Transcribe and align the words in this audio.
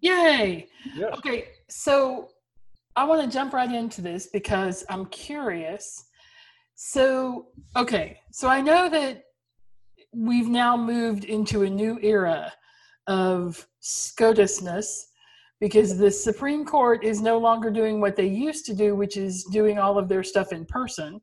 Yay. 0.00 0.68
Yes. 0.94 1.14
Okay, 1.18 1.48
so 1.68 2.28
I 2.96 3.04
want 3.04 3.22
to 3.22 3.28
jump 3.28 3.52
right 3.52 3.70
into 3.70 4.00
this 4.00 4.26
because 4.32 4.84
I'm 4.88 5.06
curious. 5.06 6.04
So, 6.74 7.46
okay, 7.76 8.18
so 8.32 8.48
I 8.48 8.60
know 8.60 8.88
that 8.88 9.24
we've 10.12 10.48
now 10.48 10.76
moved 10.76 11.24
into 11.24 11.62
a 11.62 11.70
new 11.70 11.98
era 12.02 12.52
of 13.06 13.66
SCOTUSness 13.82 15.04
because 15.60 15.98
the 15.98 16.10
Supreme 16.10 16.64
Court 16.64 17.04
is 17.04 17.20
no 17.20 17.38
longer 17.38 17.70
doing 17.70 18.00
what 18.00 18.16
they 18.16 18.26
used 18.26 18.64
to 18.66 18.74
do, 18.74 18.94
which 18.94 19.16
is 19.16 19.44
doing 19.44 19.78
all 19.78 19.98
of 19.98 20.08
their 20.08 20.22
stuff 20.22 20.52
in 20.52 20.64
person 20.64 21.20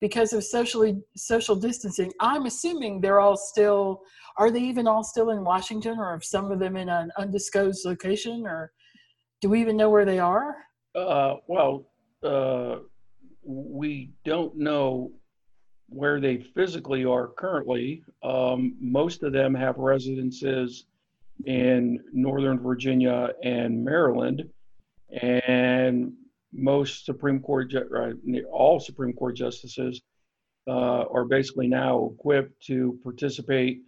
because 0.00 0.32
of 0.32 0.44
socially 0.44 0.98
social 1.16 1.56
distancing. 1.56 2.12
I'm 2.20 2.46
assuming 2.46 3.00
they're 3.00 3.20
all 3.20 3.36
still 3.36 4.02
are 4.38 4.52
they 4.52 4.60
even 4.60 4.86
all 4.86 5.02
still 5.02 5.30
in 5.30 5.42
Washington 5.42 5.98
or 5.98 6.04
are 6.06 6.20
some 6.20 6.52
of 6.52 6.60
them 6.60 6.76
in 6.76 6.88
an 6.88 7.10
undisclosed 7.18 7.84
location 7.84 8.46
or 8.46 8.70
do 9.40 9.48
we 9.48 9.60
even 9.60 9.76
know 9.76 9.90
where 9.90 10.04
they 10.04 10.20
are? 10.20 10.56
Uh, 10.94 11.34
well, 11.48 11.90
uh, 12.22 12.76
we 13.42 14.12
don't 14.24 14.56
know 14.56 15.10
where 15.88 16.20
they 16.20 16.38
physically 16.38 17.04
are 17.04 17.28
currently. 17.28 18.04
Um, 18.22 18.76
most 18.80 19.24
of 19.24 19.32
them 19.32 19.54
have 19.54 19.76
residences 19.78 20.86
in 21.46 22.02
Northern 22.12 22.58
Virginia 22.58 23.30
and 23.42 23.84
Maryland, 23.84 24.48
and 25.10 26.12
most 26.52 27.04
Supreme 27.04 27.40
Court, 27.40 27.72
all 28.50 28.80
Supreme 28.80 29.12
Court 29.12 29.36
justices 29.36 30.02
uh, 30.66 31.04
are 31.10 31.24
basically 31.24 31.68
now 31.68 32.10
equipped 32.14 32.62
to 32.66 32.98
participate 33.02 33.80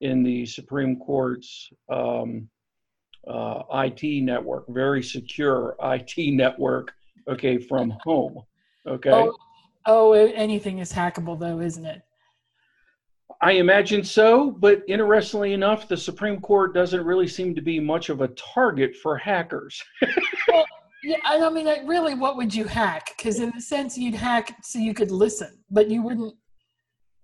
in 0.00 0.22
the 0.22 0.46
Supreme 0.46 0.96
Court's 0.96 1.70
um, 1.88 2.48
uh, 3.26 3.62
IT 3.72 4.22
network, 4.22 4.64
very 4.68 5.02
secure 5.02 5.76
IT 5.82 6.34
network, 6.34 6.92
okay, 7.26 7.58
from 7.58 7.94
home. 8.04 8.42
Okay. 8.86 9.10
Oh, 9.10 9.36
oh, 9.86 10.12
anything 10.12 10.78
is 10.78 10.92
hackable, 10.92 11.38
though, 11.38 11.60
isn't 11.60 11.84
it? 11.84 12.02
I 13.40 13.52
imagine 13.52 14.02
so, 14.02 14.50
but 14.50 14.82
interestingly 14.88 15.52
enough, 15.52 15.86
the 15.86 15.96
Supreme 15.96 16.40
Court 16.40 16.74
doesn't 16.74 17.04
really 17.04 17.28
seem 17.28 17.54
to 17.54 17.60
be 17.60 17.78
much 17.78 18.08
of 18.08 18.20
a 18.20 18.28
target 18.28 18.96
for 18.96 19.16
hackers. 19.16 19.80
well, 20.48 20.64
yeah, 21.04 21.16
I 21.24 21.48
mean, 21.50 21.66
really, 21.86 22.14
what 22.14 22.36
would 22.36 22.52
you 22.52 22.64
hack? 22.64 23.14
Because 23.16 23.38
in 23.38 23.52
a 23.56 23.60
sense, 23.60 23.96
you'd 23.96 24.14
hack 24.14 24.56
so 24.64 24.80
you 24.80 24.92
could 24.92 25.12
listen, 25.12 25.58
but 25.70 25.88
you 25.88 26.02
wouldn't. 26.02 26.34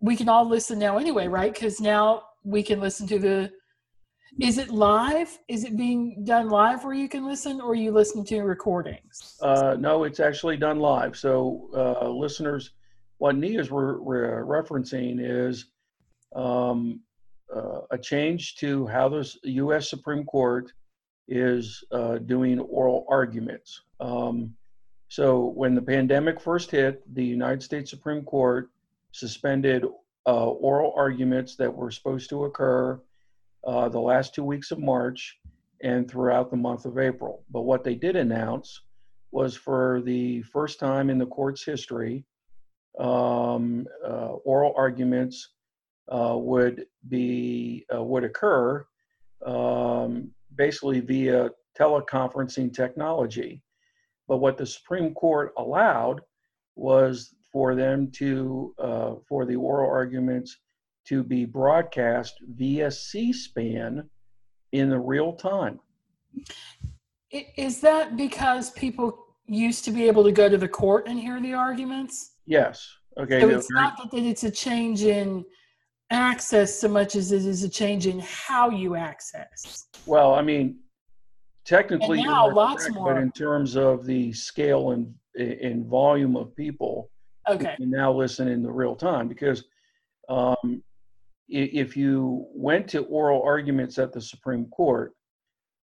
We 0.01 0.15
can 0.15 0.29
all 0.29 0.48
listen 0.48 0.79
now 0.79 0.98
anyway, 0.98 1.27
right? 1.27 1.53
Because 1.53 1.80
now 1.80 2.23
we 2.45 2.63
can 2.63 2.80
listen 2.80 3.07
to 3.08 3.19
the 3.19 3.51
is 4.41 4.58
it 4.58 4.70
live 4.70 5.39
is 5.48 5.64
it 5.64 5.77
being 5.77 6.24
done 6.24 6.48
live 6.48 6.85
where 6.85 6.95
you 6.95 7.08
can 7.08 7.24
listen 7.24 7.61
or 7.61 7.77
you 7.77 7.92
listen 7.92 8.24
to 8.24 8.41
recordings 8.42 9.36
uh, 9.42 9.77
no 9.79 10.03
it's 10.03 10.19
actually 10.19 10.57
done 10.57 10.80
live 10.80 11.17
so 11.17 11.70
uh, 11.77 12.08
listeners 12.08 12.73
what 13.19 13.36
nia 13.36 13.61
is 13.61 13.70
re- 13.70 13.95
re- 14.01 14.42
referencing 14.42 15.19
is 15.20 15.67
um, 16.34 17.00
uh, 17.55 17.80
a 17.90 17.98
change 17.98 18.56
to 18.56 18.86
how 18.86 19.08
the 19.08 19.27
u.s 19.45 19.89
supreme 19.89 20.24
court 20.24 20.72
is 21.28 21.83
uh, 21.92 22.18
doing 22.18 22.58
oral 22.61 23.06
arguments 23.08 23.83
um, 24.00 24.55
so 25.08 25.52
when 25.55 25.74
the 25.74 25.83
pandemic 25.83 26.40
first 26.40 26.70
hit 26.70 27.02
the 27.14 27.24
united 27.24 27.62
states 27.62 27.90
supreme 27.90 28.23
court 28.23 28.70
suspended 29.12 29.84
uh, 30.27 30.46
oral 30.46 30.92
arguments 30.96 31.55
that 31.56 31.73
were 31.73 31.90
supposed 31.90 32.28
to 32.30 32.44
occur 32.44 33.00
uh, 33.67 33.89
the 33.89 34.00
last 34.00 34.34
two 34.34 34.44
weeks 34.44 34.70
of 34.70 34.78
March 34.78 35.39
and 35.83 36.11
throughout 36.11 36.50
the 36.50 36.56
month 36.56 36.84
of 36.84 36.98
April. 36.98 37.44
But 37.50 37.62
what 37.62 37.84
they 37.84 37.94
did 37.94 38.17
announce 38.17 38.83
was 39.30 39.56
for 39.56 40.00
the 40.05 40.42
first 40.42 40.78
time 40.78 41.11
in 41.11 41.18
the 41.18 41.27
court's 41.27 41.64
history, 41.64 42.24
um, 42.98 43.86
uh, 44.06 44.34
oral 44.44 44.73
arguments 44.77 45.50
would 46.11 46.87
be 47.09 47.87
uh, 47.95 48.03
would 48.03 48.25
occur 48.25 48.85
um, 49.45 50.31
basically 50.55 51.01
via 51.01 51.51
teleconferencing 51.79 52.73
technology. 52.73 53.63
But 54.29 54.39
what 54.39 54.57
the 54.57 54.67
Supreme 54.67 55.13
Court 55.15 55.53
allowed 55.59 56.20
was 56.77 57.35
for 57.53 57.75
them 57.75 58.11
to 58.13 58.75
uh, 58.79 59.15
for 59.29 59.45
the 59.47 59.57
oral 59.57 59.91
arguments 59.91 60.59
to 61.07 61.23
be 61.23 61.45
broadcast 61.45 62.35
via 62.57 62.91
C-SPAN 62.91 64.09
in 64.73 64.89
the 64.89 64.98
real 64.98 65.35
time. 65.35 65.79
Is 67.31 67.81
that 67.81 68.17
because 68.17 68.71
people 68.71 69.27
used 69.47 69.85
to 69.85 69.91
be 69.91 70.07
able 70.09 70.25
to 70.25 70.33
go 70.33 70.48
to 70.48 70.57
the 70.57 70.69
court 70.69 71.07
and 71.07 71.21
hear 71.21 71.41
the 71.41 71.53
arguments? 71.53 72.36
Yes. 72.47 72.89
Okay. 73.19 73.41
So 73.41 73.48
it's 73.51 73.71
not 73.71 74.11
that 74.11 74.19
it's 74.19 74.45
a 74.45 74.51
change 74.51 75.03
in 75.03 75.45
access 76.11 76.79
so 76.79 76.89
much 76.89 77.17
as 77.17 77.33
it 77.33 77.45
is 77.45 77.63
a 77.63 77.69
change 77.69 78.07
in 78.07 78.20
how 78.20 78.70
you 78.70 78.95
access. 78.95 79.89
Well, 80.07 80.35
I 80.35 80.42
mean, 80.42 80.79
technically, 81.65 82.19
and 82.20 82.29
now 82.29 82.53
lots 82.53 82.85
correct, 82.85 82.95
more. 82.97 83.15
But 83.15 83.23
in 83.23 83.33
terms 83.33 83.77
of 83.77 84.05
the 84.05 84.33
scale 84.33 84.91
and 84.91 85.15
in 85.35 85.89
volume 85.89 86.37
of 86.37 86.55
people, 86.55 87.11
Okay. 87.48 87.75
You 87.79 87.87
now 87.87 88.13
listen 88.13 88.48
in 88.48 88.63
the 88.63 88.73
real 88.73 88.97
time 88.97 89.29
because 89.29 89.65
um, 90.29 90.83
if 91.48 91.97
you 91.97 92.47
went 92.55 92.89
to 92.89 93.01
oral 93.05 93.42
arguments 93.42 93.98
at 93.98 94.13
the 94.13 94.21
Supreme 94.21 94.67
Court, 94.67 95.13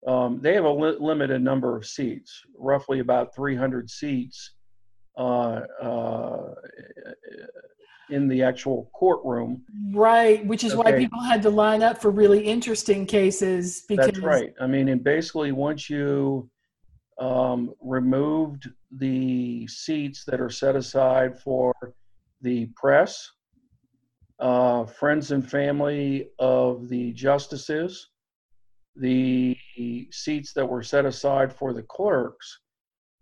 um, 0.06 0.40
they 0.40 0.54
have 0.54 0.64
a 0.64 0.70
li- 0.70 0.96
limited 1.00 1.42
number 1.42 1.76
of 1.76 1.86
seats, 1.86 2.42
roughly 2.56 3.00
about 3.00 3.34
300 3.34 3.90
seats 3.90 4.54
uh, 5.18 5.62
uh, 5.82 6.54
in 8.10 8.28
the 8.28 8.42
actual 8.42 8.90
courtroom. 8.94 9.62
Right, 9.92 10.44
which 10.46 10.64
is 10.64 10.74
okay. 10.74 10.92
why 10.92 10.98
people 10.98 11.20
had 11.20 11.42
to 11.42 11.50
line 11.50 11.82
up 11.82 12.00
for 12.00 12.10
really 12.10 12.40
interesting 12.40 13.06
cases. 13.06 13.84
Because 13.88 14.06
That's 14.06 14.18
right. 14.20 14.52
I 14.60 14.66
mean, 14.66 14.88
and 14.88 15.02
basically, 15.02 15.52
once 15.52 15.90
you 15.90 16.48
um, 17.18 17.74
removed 17.80 18.68
the 18.90 19.66
seats 19.66 20.24
that 20.26 20.40
are 20.40 20.50
set 20.50 20.76
aside 20.76 21.38
for 21.38 21.74
the 22.42 22.66
press, 22.76 23.30
uh, 24.38 24.84
friends 24.84 25.30
and 25.30 25.48
family 25.48 26.28
of 26.38 26.88
the 26.88 27.12
justices, 27.12 28.10
the 28.96 29.56
seats 30.10 30.52
that 30.54 30.66
were 30.66 30.82
set 30.82 31.04
aside 31.04 31.52
for 31.52 31.72
the 31.72 31.82
clerks. 31.82 32.60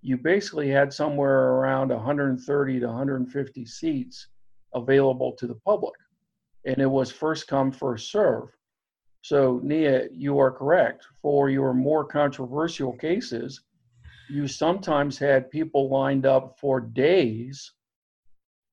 You 0.03 0.19
basically 0.19 0.69
had 0.69 0.93
somewhere 0.93 1.53
around 1.55 1.89
130 1.89 2.81
to 2.81 2.87
150 2.87 3.67
seats 3.67 4.29
available 4.75 5.33
to 5.33 5.47
the 5.47 5.55
public. 5.55 5.95
And 6.65 6.79
it 6.79 6.91
was 6.91 7.11
first 7.11 7.47
come, 7.47 7.71
first 7.71 8.11
serve. 8.11 8.49
So, 9.23 9.61
Nia, 9.63 10.09
you 10.13 10.39
are 10.39 10.51
correct. 10.51 11.07
For 11.23 11.49
your 11.49 11.73
more 11.73 12.05
controversial 12.05 12.93
cases, 12.93 13.63
you 14.29 14.47
sometimes 14.47 15.19
had 15.19 15.51
people 15.51 15.89
lined 15.89 16.27
up 16.27 16.59
for 16.59 16.81
days, 16.81 17.73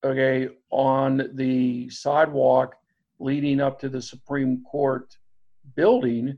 okay, 0.03 0.49
on 0.69 1.29
the 1.35 1.89
sidewalk 1.89 2.75
leading 3.19 3.61
up 3.61 3.79
to 3.79 3.89
the 3.89 4.01
Supreme 4.01 4.63
Court 4.63 5.15
building 5.75 6.37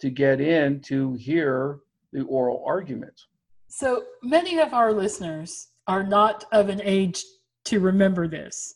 to 0.00 0.10
get 0.10 0.40
in 0.40 0.80
to 0.80 1.14
hear 1.14 1.80
the 2.12 2.22
oral 2.22 2.64
arguments. 2.66 3.26
So 3.68 4.04
many 4.22 4.58
of 4.58 4.72
our 4.72 4.92
listeners 4.92 5.68
are 5.86 6.04
not 6.04 6.44
of 6.52 6.68
an 6.68 6.80
age 6.82 7.24
to 7.64 7.80
remember 7.80 8.28
this, 8.28 8.74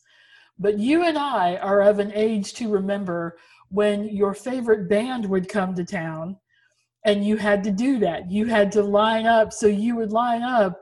but 0.58 0.78
you 0.78 1.04
and 1.04 1.18
I 1.18 1.56
are 1.56 1.82
of 1.82 1.98
an 1.98 2.12
age 2.14 2.54
to 2.54 2.68
remember 2.68 3.38
when 3.70 4.08
your 4.08 4.34
favorite 4.34 4.88
band 4.88 5.26
would 5.26 5.48
come 5.48 5.74
to 5.74 5.84
town 5.84 6.36
and 7.04 7.24
you 7.24 7.36
had 7.36 7.62
to 7.64 7.70
do 7.70 7.98
that. 8.00 8.30
You 8.30 8.46
had 8.46 8.72
to 8.72 8.82
line 8.82 9.26
up 9.26 9.52
so 9.52 9.66
you 9.66 9.96
would 9.96 10.12
line 10.12 10.42
up 10.42 10.80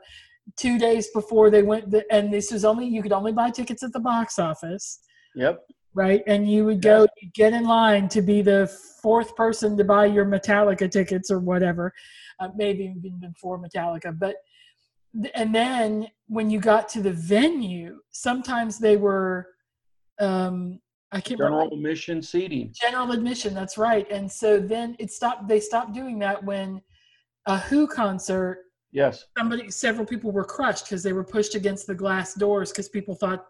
two 0.55 0.79
days 0.79 1.09
before 1.13 1.49
they 1.49 1.61
went 1.61 1.93
and 2.09 2.33
this 2.33 2.51
was 2.51 2.63
only 2.63 2.87
you 2.87 3.01
could 3.03 3.11
only 3.11 3.33
buy 3.33 3.49
tickets 3.49 3.83
at 3.83 3.91
the 3.91 3.99
box 3.99 4.39
office 4.39 4.99
yep. 5.35 5.59
right? 5.93 6.23
And 6.25 6.49
you 6.49 6.63
would 6.63 6.81
go 6.81 7.05
get 7.33 7.51
in 7.51 7.65
line 7.65 8.07
to 8.09 8.21
be 8.21 8.41
the 8.41 8.67
fourth 9.01 9.35
person 9.35 9.75
to 9.75 9.83
buy 9.83 10.05
your 10.05 10.25
metallica 10.25 10.89
tickets 10.89 11.29
or 11.29 11.39
whatever 11.39 11.93
uh, 12.39 12.49
maybe 12.55 12.93
even 13.03 13.19
before 13.19 13.59
Metallica. 13.59 14.17
But 14.17 14.35
and 15.33 15.53
then 15.53 16.07
when 16.27 16.49
you 16.49 16.59
got 16.59 16.89
to 16.89 17.01
the 17.01 17.11
venue, 17.11 17.99
sometimes 18.11 18.77
they 18.77 18.97
were 18.97 19.47
um, 20.19 20.79
I 21.11 21.21
can't 21.21 21.39
general 21.39 21.65
remember. 21.65 21.75
admission 21.75 22.21
seating. 22.21 22.73
General 22.73 23.11
admission, 23.11 23.53
that's 23.53 23.77
right. 23.77 24.09
And 24.11 24.29
so 24.31 24.59
then 24.59 24.95
it 24.99 25.11
stopped. 25.11 25.47
They 25.47 25.59
stopped 25.59 25.93
doing 25.93 26.19
that 26.19 26.43
when 26.43 26.81
a 27.45 27.57
Who 27.57 27.87
concert. 27.87 28.65
Yes. 28.91 29.25
Somebody, 29.37 29.69
several 29.69 30.05
people 30.05 30.31
were 30.31 30.43
crushed 30.45 30.85
because 30.85 31.03
they 31.03 31.13
were 31.13 31.23
pushed 31.23 31.55
against 31.55 31.87
the 31.87 31.95
glass 31.95 32.33
doors 32.33 32.71
because 32.71 32.89
people 32.89 33.15
thought 33.15 33.45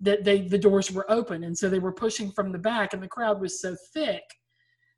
that 0.00 0.24
they 0.24 0.42
the 0.42 0.58
doors 0.58 0.92
were 0.92 1.10
open, 1.10 1.44
and 1.44 1.56
so 1.56 1.68
they 1.68 1.78
were 1.78 1.92
pushing 1.92 2.30
from 2.30 2.52
the 2.52 2.58
back, 2.58 2.92
and 2.92 3.02
the 3.02 3.08
crowd 3.08 3.40
was 3.40 3.60
so 3.60 3.74
thick 3.94 4.22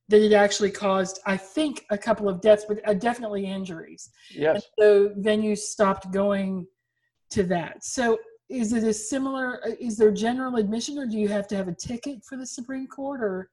that 0.09 0.23
it 0.23 0.33
actually 0.33 0.71
caused, 0.71 1.21
I 1.27 1.37
think, 1.37 1.85
a 1.91 1.99
couple 1.99 2.29
of 2.29 2.41
deaths, 2.41 2.65
but 2.67 2.87
uh, 2.89 2.95
definitely 2.95 3.45
injuries. 3.45 4.11
Yes. 4.31 4.55
And 4.55 4.65
so 4.81 5.09
venues 5.21 5.59
stopped 5.59 6.11
going 6.13 6.67
to 7.31 7.43
that. 7.45 7.85
So 7.85 8.19
is 8.49 8.73
it 8.73 8.85
a 8.85 8.93
similar? 8.93 9.61
uh, 9.67 9.71
Is 9.81 9.97
there 9.97 10.11
general 10.11 10.57
admission, 10.57 10.99
or 10.99 11.07
do 11.07 11.19
you 11.19 11.29
have 11.29 11.47
to 11.49 11.57
have 11.57 11.69
a 11.69 11.75
ticket 11.75 12.25
for 12.25 12.37
the 12.37 12.47
Supreme 12.47 12.87
Court? 12.87 13.23
Or 13.23 13.51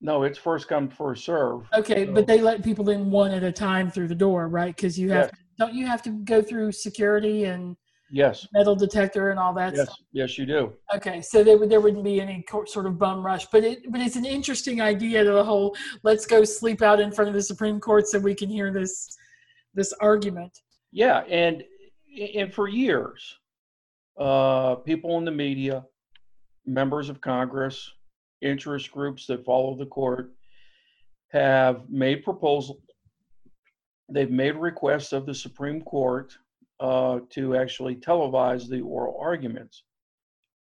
No, 0.00 0.22
it's 0.22 0.38
first 0.38 0.68
come, 0.68 0.88
first 0.88 1.24
serve. 1.24 1.62
okay, 1.74 2.06
So- 2.06 2.12
but 2.12 2.26
they 2.26 2.40
let 2.40 2.62
people 2.62 2.88
in 2.90 3.10
one 3.10 3.32
at 3.32 3.42
a 3.42 3.52
time 3.52 3.90
through 3.90 4.08
the 4.08 4.14
door, 4.14 4.48
right? 4.48 4.74
Because 4.74 4.98
you 4.98 5.10
have 5.10 5.26
Yes. 5.32 5.40
don't 5.58 5.74
you 5.74 5.86
have 5.86 6.02
to 6.02 6.10
go 6.10 6.40
through 6.40 6.70
security 6.72 7.44
and 7.44 7.76
Yes. 8.10 8.46
metal 8.52 8.76
detector 8.76 9.30
and 9.30 9.40
all 9.40 9.52
that 9.54 9.74
Yes. 9.74 9.86
stuff? 9.86 9.98
Yes, 10.12 10.38
you 10.38 10.46
do. 10.46 10.76
Okay, 10.94 11.20
so 11.20 11.42
there 11.42 11.58
there 11.66 11.80
wouldn't 11.80 12.04
be 12.04 12.20
any 12.20 12.44
sort 12.66 12.86
of 12.86 12.96
bum 12.98 13.24
rush, 13.26 13.46
but 13.50 13.64
it 13.64 13.90
but 13.90 14.00
it's 14.00 14.16
an 14.16 14.24
interesting 14.24 14.80
idea 14.80 15.24
to 15.24 15.30
the 15.32 15.44
whole 15.44 15.74
let's 16.04 16.26
go 16.26 16.44
sleep 16.44 16.80
out 16.82 17.00
in 17.00 17.10
front 17.10 17.28
of 17.28 17.34
the 17.34 17.42
Supreme 17.42 17.80
Court 17.80 18.06
so 18.06 18.18
we 18.18 18.34
can 18.34 18.48
hear 18.50 18.70
this 18.72 19.16
this 19.74 19.92
argument. 19.94 20.52
Yeah, 20.92 21.18
and 21.28 21.64
and 22.34 22.52
for 22.54 22.68
years, 22.68 23.37
uh, 24.18 24.76
people 24.76 25.18
in 25.18 25.24
the 25.24 25.30
media, 25.30 25.84
members 26.66 27.08
of 27.08 27.20
Congress, 27.20 27.90
interest 28.42 28.90
groups 28.90 29.26
that 29.26 29.44
follow 29.44 29.76
the 29.76 29.86
court, 29.86 30.32
have 31.32 31.88
made 31.88 32.24
proposals. 32.24 32.78
They've 34.10 34.30
made 34.30 34.56
requests 34.56 35.12
of 35.12 35.26
the 35.26 35.34
Supreme 35.34 35.82
Court 35.82 36.32
uh, 36.80 37.20
to 37.30 37.56
actually 37.56 37.96
televise 37.96 38.68
the 38.68 38.80
oral 38.80 39.18
arguments, 39.20 39.84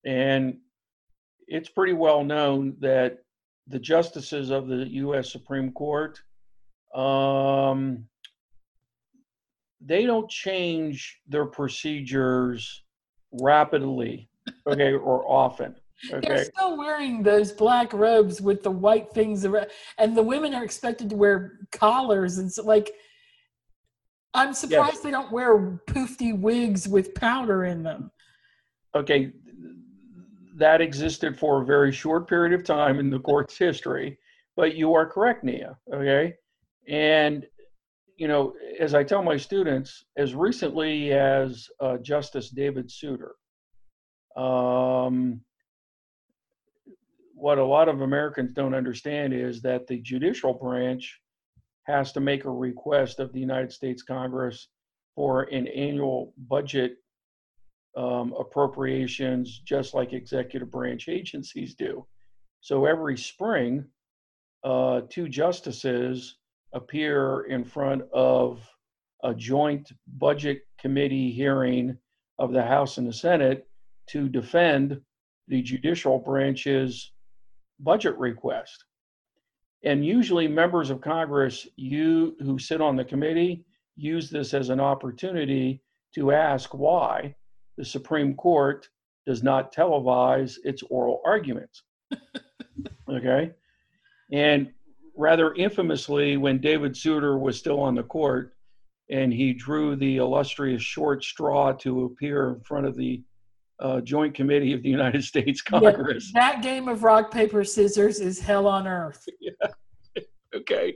and 0.05 0.59
it's 1.47 1.69
pretty 1.69 1.93
well 1.93 2.25
known 2.25 2.77
that 2.81 3.19
the 3.69 3.79
justices 3.79 4.51
of 4.51 4.69
the 4.69 4.87
U.S. 4.89 5.31
Supreme 5.31 5.73
Court. 5.73 6.21
Um, 6.95 8.07
they 9.81 10.07
don't 10.07 10.31
change 10.31 11.21
their 11.29 11.45
procedures 11.45 12.83
rapidly, 13.33 14.29
okay, 14.67 14.93
or 14.93 15.25
often. 15.31 15.77
They're 16.11 16.19
Okay. 16.19 16.45
still 16.45 16.77
wearing 16.77 17.23
those 17.23 17.53
black 17.53 17.93
robes 17.93 18.41
with 18.41 18.63
the 18.63 18.71
white 18.71 19.11
things 19.13 19.45
around, 19.45 19.69
and 19.99 20.17
the 20.17 20.23
women 20.23 20.55
are 20.55 20.65
expected 20.65 21.09
to 21.11 21.17
wear 21.17 21.61
collars 21.73 22.39
and 22.39 22.53
so 22.53 22.65
like. 22.65 22.91
I'm 24.35 24.53
surprised 24.53 25.03
they 25.03 25.11
don't 25.11 25.33
wear 25.33 25.81
poofy 25.87 26.39
wigs 26.39 26.87
with 26.87 27.15
powder 27.15 27.65
in 27.65 27.83
them. 27.83 28.11
Okay. 28.95 29.33
That 30.57 30.83
existed 30.83 31.39
for 31.39 31.63
a 31.63 31.65
very 31.65 31.91
short 31.91 32.29
period 32.29 32.53
of 32.53 32.63
time 32.63 32.99
in 32.99 33.09
the 33.09 33.19
court's 33.19 33.57
history, 33.57 34.19
but 34.55 34.75
you 34.75 34.93
are 34.93 35.07
correct, 35.07 35.43
Nia. 35.43 35.79
Okay. 35.91 36.35
And, 36.87 37.47
you 38.17 38.29
know, 38.29 38.55
as 38.81 38.95
I 38.95 39.05
tell 39.05 39.23
my 39.23 39.37
students, 39.37 40.05
as 40.17 40.35
recently 40.35 41.13
as 41.13 41.69
uh, 41.81 41.99
Justice 41.99 42.49
David 42.49 42.91
Souter, 42.91 43.35
um, 44.37 45.41
what 47.35 47.59
a 47.59 47.65
lot 47.65 47.89
of 47.89 48.01
Americans 48.01 48.53
don't 48.53 48.75
understand 48.75 49.35
is 49.35 49.61
that 49.63 49.87
the 49.87 49.99
judicial 49.99 50.55
branch 50.55 51.21
has 51.85 52.11
to 52.13 52.21
make 52.21 52.45
a 52.45 52.51
request 52.51 53.21
of 53.21 53.33
the 53.33 53.41
United 53.41 53.71
States 53.71 54.03
Congress 54.03 54.69
for 55.15 55.43
an 55.45 55.67
annual 55.69 56.33
budget 56.49 56.97
um, 57.97 58.35
appropriations, 58.39 59.61
just 59.65 59.95
like 59.95 60.13
executive 60.13 60.71
branch 60.71 61.09
agencies 61.09 61.75
do. 61.75 62.07
So 62.61 62.87
every 62.87 63.17
spring, 63.17 63.85
uh, 64.65 65.03
two 65.09 65.29
justices 65.29 66.39
appear 66.77 67.47
in 67.49 67.65
front 67.65 68.03
of 68.13 68.69
a 69.25 69.35
joint 69.35 69.91
budget 70.19 70.61
committee 70.79 71.33
hearing 71.33 71.97
of 72.39 72.53
the 72.53 72.63
House 72.63 72.99
and 72.99 73.09
the 73.09 73.13
Senate 73.13 73.67
to 74.11 74.29
defend 74.29 75.01
the 75.49 75.63
judicial 75.63 76.19
branch's 76.19 77.13
budget 77.81 78.17
request. 78.19 78.85
And 79.85 80.05
usually, 80.05 80.49
members 80.49 80.91
of 80.91 81.01
Congress, 81.01 81.67
you 81.77 82.37
who 82.41 82.59
sit 82.59 82.81
on 82.81 82.97
the 82.97 83.05
committee, 83.05 83.65
use 83.97 84.31
this 84.31 84.53
as 84.53 84.69
an 84.69 84.81
opportunity 84.81 85.81
to 86.15 86.33
ask 86.33 86.75
why 86.75 87.35
the 87.79 87.85
Supreme 87.85 88.35
Court 88.35 88.89
does 89.27 89.43
not 89.43 89.75
televise 89.75 90.57
its 90.65 90.83
oral 90.91 91.21
arguments. 91.25 91.83
okay? 93.09 93.53
And 94.33 94.73
rather 95.17 95.55
infamously, 95.55 96.37
when 96.37 96.59
David 96.59 96.97
Souter 96.97 97.39
was 97.39 97.59
still 97.59 97.81
on 97.81 97.95
the 97.95 98.03
court 98.03 98.53
and 99.09 99.33
he 99.33 99.53
drew 99.53 99.97
the 99.97 100.17
illustrious 100.17 100.83
short 100.83 101.23
straw 101.23 101.73
to 101.73 102.05
appear 102.05 102.55
in 102.55 102.61
front 102.61 102.87
of 102.87 102.97
the 102.97 103.23
uh, 103.79 104.01
Joint 104.01 104.35
Committee 104.35 104.73
of 104.73 104.83
the 104.83 104.89
United 104.89 105.23
States 105.33 105.63
Congress. 105.63 106.33
Yeah, 106.35 106.41
that 106.53 106.63
game 106.63 106.89
of 106.89 107.05
rock 107.05 107.31
paper 107.31 107.65
scissors 107.65 108.21
is 108.21 108.41
hell 108.41 108.67
on 108.67 108.87
earth. 108.87 109.25
okay. 110.55 110.95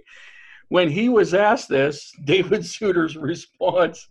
When 0.69 0.89
he 0.89 1.09
was 1.09 1.35
asked 1.35 1.69
this, 1.69 2.13
David 2.25 2.65
Souter's 2.65 3.17
response, 3.17 4.07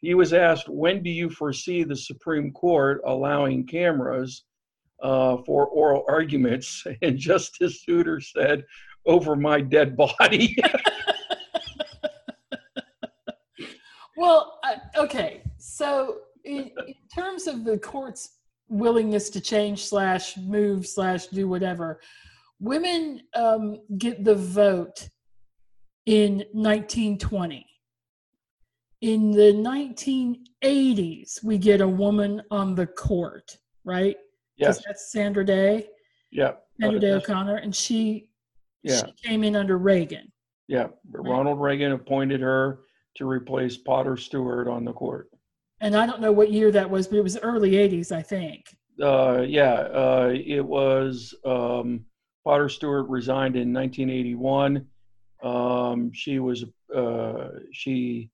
he 0.00 0.14
was 0.14 0.32
asked, 0.32 0.68
when 0.68 1.02
do 1.02 1.10
you 1.10 1.30
foresee 1.30 1.84
the 1.84 1.96
Supreme 1.96 2.50
Court 2.52 3.02
allowing 3.06 3.66
cameras 3.66 4.44
uh, 5.02 5.36
for 5.46 5.66
oral 5.66 6.04
arguments? 6.08 6.84
And 7.02 7.18
Justice 7.18 7.84
Souter 7.84 8.20
said, 8.20 8.64
over 9.06 9.36
my 9.36 9.60
dead 9.60 9.96
body. 9.96 10.56
Well, 14.22 14.60
uh, 14.62 14.76
okay. 15.02 15.42
So, 15.58 16.18
in, 16.44 16.70
in 16.86 16.94
terms 17.12 17.48
of 17.48 17.64
the 17.64 17.76
court's 17.76 18.36
willingness 18.68 19.30
to 19.30 19.40
change 19.40 19.84
slash 19.84 20.36
move 20.36 20.86
slash 20.86 21.26
do 21.26 21.48
whatever, 21.48 22.00
women 22.60 23.22
um, 23.34 23.78
get 23.98 24.22
the 24.24 24.36
vote 24.36 25.08
in 26.06 26.44
1920. 26.52 27.66
In 29.00 29.32
the 29.32 29.52
1980s, 30.62 31.42
we 31.42 31.58
get 31.58 31.80
a 31.80 31.88
woman 31.88 32.42
on 32.52 32.76
the 32.76 32.86
court, 32.86 33.56
right? 33.84 34.16
yes. 34.56 34.80
that's 34.86 35.10
Sandra 35.10 35.44
Day, 35.44 35.88
Yeah. 36.30 36.52
Sandra 36.80 37.00
Day 37.00 37.10
O'Connor, 37.10 37.56
and 37.56 37.74
she 37.74 38.28
Yeah. 38.82 39.02
she 39.06 39.28
came 39.28 39.44
in 39.44 39.56
under 39.56 39.78
Reagan. 39.78 40.32
Yeah. 40.68 40.88
Ronald 41.10 41.60
Reagan 41.60 41.92
appointed 41.92 42.40
her 42.40 42.80
to 43.16 43.28
replace 43.28 43.76
Potter 43.76 44.16
Stewart 44.16 44.68
on 44.68 44.84
the 44.84 44.92
court. 44.92 45.28
And 45.80 45.96
I 45.96 46.06
don't 46.06 46.20
know 46.20 46.32
what 46.32 46.52
year 46.52 46.70
that 46.70 46.88
was, 46.88 47.08
but 47.08 47.18
it 47.18 47.22
was 47.22 47.38
early 47.38 47.72
80s, 47.72 48.12
I 48.12 48.22
think. 48.22 48.74
Uh, 49.00 49.42
yeah, 49.46 49.72
uh, 49.72 50.32
it 50.32 50.64
was 50.64 51.34
um, 51.44 52.04
Potter 52.44 52.68
Stewart 52.68 53.08
resigned 53.08 53.56
in 53.56 53.72
1981. 53.72 54.86
Um, 55.42 56.12
she 56.12 56.38
was 56.38 56.64
uh, 56.94 57.48
she 57.72 58.30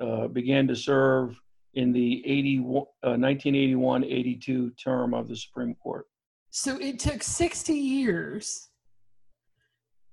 uh, 0.00 0.28
began 0.28 0.68
to 0.68 0.76
serve 0.76 1.40
in 1.74 1.92
the 1.92 2.22
81, 2.26 2.84
uh, 3.02 3.08
1981-82 3.10 4.72
term 4.82 5.14
of 5.14 5.28
the 5.28 5.36
Supreme 5.36 5.74
Court. 5.76 6.06
So 6.50 6.76
it 6.78 6.98
took 6.98 7.22
60 7.22 7.72
years 7.72 8.68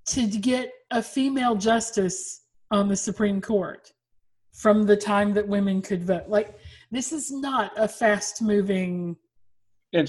to 0.09 0.27
get 0.27 0.71
a 0.91 1.01
female 1.03 1.55
justice 1.55 2.45
on 2.71 2.87
the 2.87 2.95
Supreme 2.95 3.41
Court 3.41 3.91
from 4.53 4.85
the 4.85 4.97
time 4.97 5.33
that 5.33 5.47
women 5.47 5.81
could 5.81 6.03
vote. 6.03 6.27
Like, 6.27 6.57
this 6.91 7.11
is 7.11 7.31
not 7.31 7.71
a 7.77 7.87
fast 7.87 8.41
moving 8.41 9.15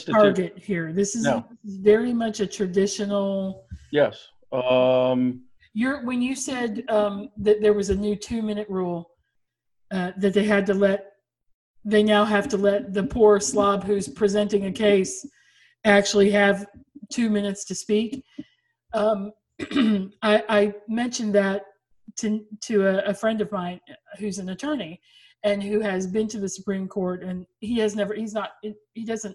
target 0.06 0.58
here. 0.58 0.92
This 0.92 1.14
is 1.14 1.24
No. 1.24 1.44
very 1.64 2.12
much 2.12 2.40
a 2.40 2.46
traditional. 2.46 3.66
Yes. 3.92 4.28
Um, 4.52 5.44
You're, 5.74 6.04
when 6.04 6.22
you 6.22 6.34
said 6.34 6.84
um, 6.88 7.28
that 7.36 7.60
there 7.60 7.74
was 7.74 7.90
a 7.90 7.94
new 7.94 8.16
two 8.16 8.42
minute 8.42 8.68
rule 8.68 9.10
uh, 9.90 10.12
that 10.16 10.34
they 10.34 10.44
had 10.44 10.66
to 10.66 10.74
let, 10.74 11.12
they 11.84 12.02
now 12.02 12.24
have 12.24 12.48
to 12.48 12.56
let 12.56 12.92
the 12.92 13.04
poor 13.04 13.38
slob 13.40 13.84
who's 13.84 14.08
presenting 14.08 14.66
a 14.66 14.72
case 14.72 15.26
actually 15.84 16.30
have 16.30 16.66
two 17.12 17.30
minutes 17.30 17.64
to 17.66 17.74
speak. 17.74 18.24
Um, 18.92 19.32
I, 20.22 20.44
I 20.48 20.74
mentioned 20.88 21.34
that 21.34 21.64
to 22.18 22.44
to 22.62 22.86
a, 22.86 23.10
a 23.10 23.14
friend 23.14 23.40
of 23.40 23.52
mine 23.52 23.80
who's 24.18 24.38
an 24.38 24.50
attorney 24.50 25.00
and 25.42 25.62
who 25.62 25.80
has 25.80 26.06
been 26.06 26.28
to 26.28 26.38
the 26.38 26.48
Supreme 26.48 26.86
Court, 26.86 27.22
and 27.22 27.46
he 27.60 27.78
has 27.78 27.96
never, 27.96 28.14
he's 28.14 28.34
not, 28.34 28.50
he 28.92 29.04
doesn't, 29.04 29.34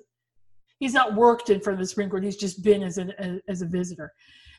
he's 0.79 0.94
not 0.94 1.15
worked 1.15 1.50
in 1.50 1.60
front 1.60 1.79
of 1.79 1.84
the 1.84 1.88
Supreme 1.88 2.10
Court. 2.10 2.24
He's 2.24 2.38
just 2.38 2.63
been 2.63 2.84
as 2.84 2.98
an 2.98 3.41
as 3.48 3.62
a 3.62 3.65
visitor, 3.65 4.13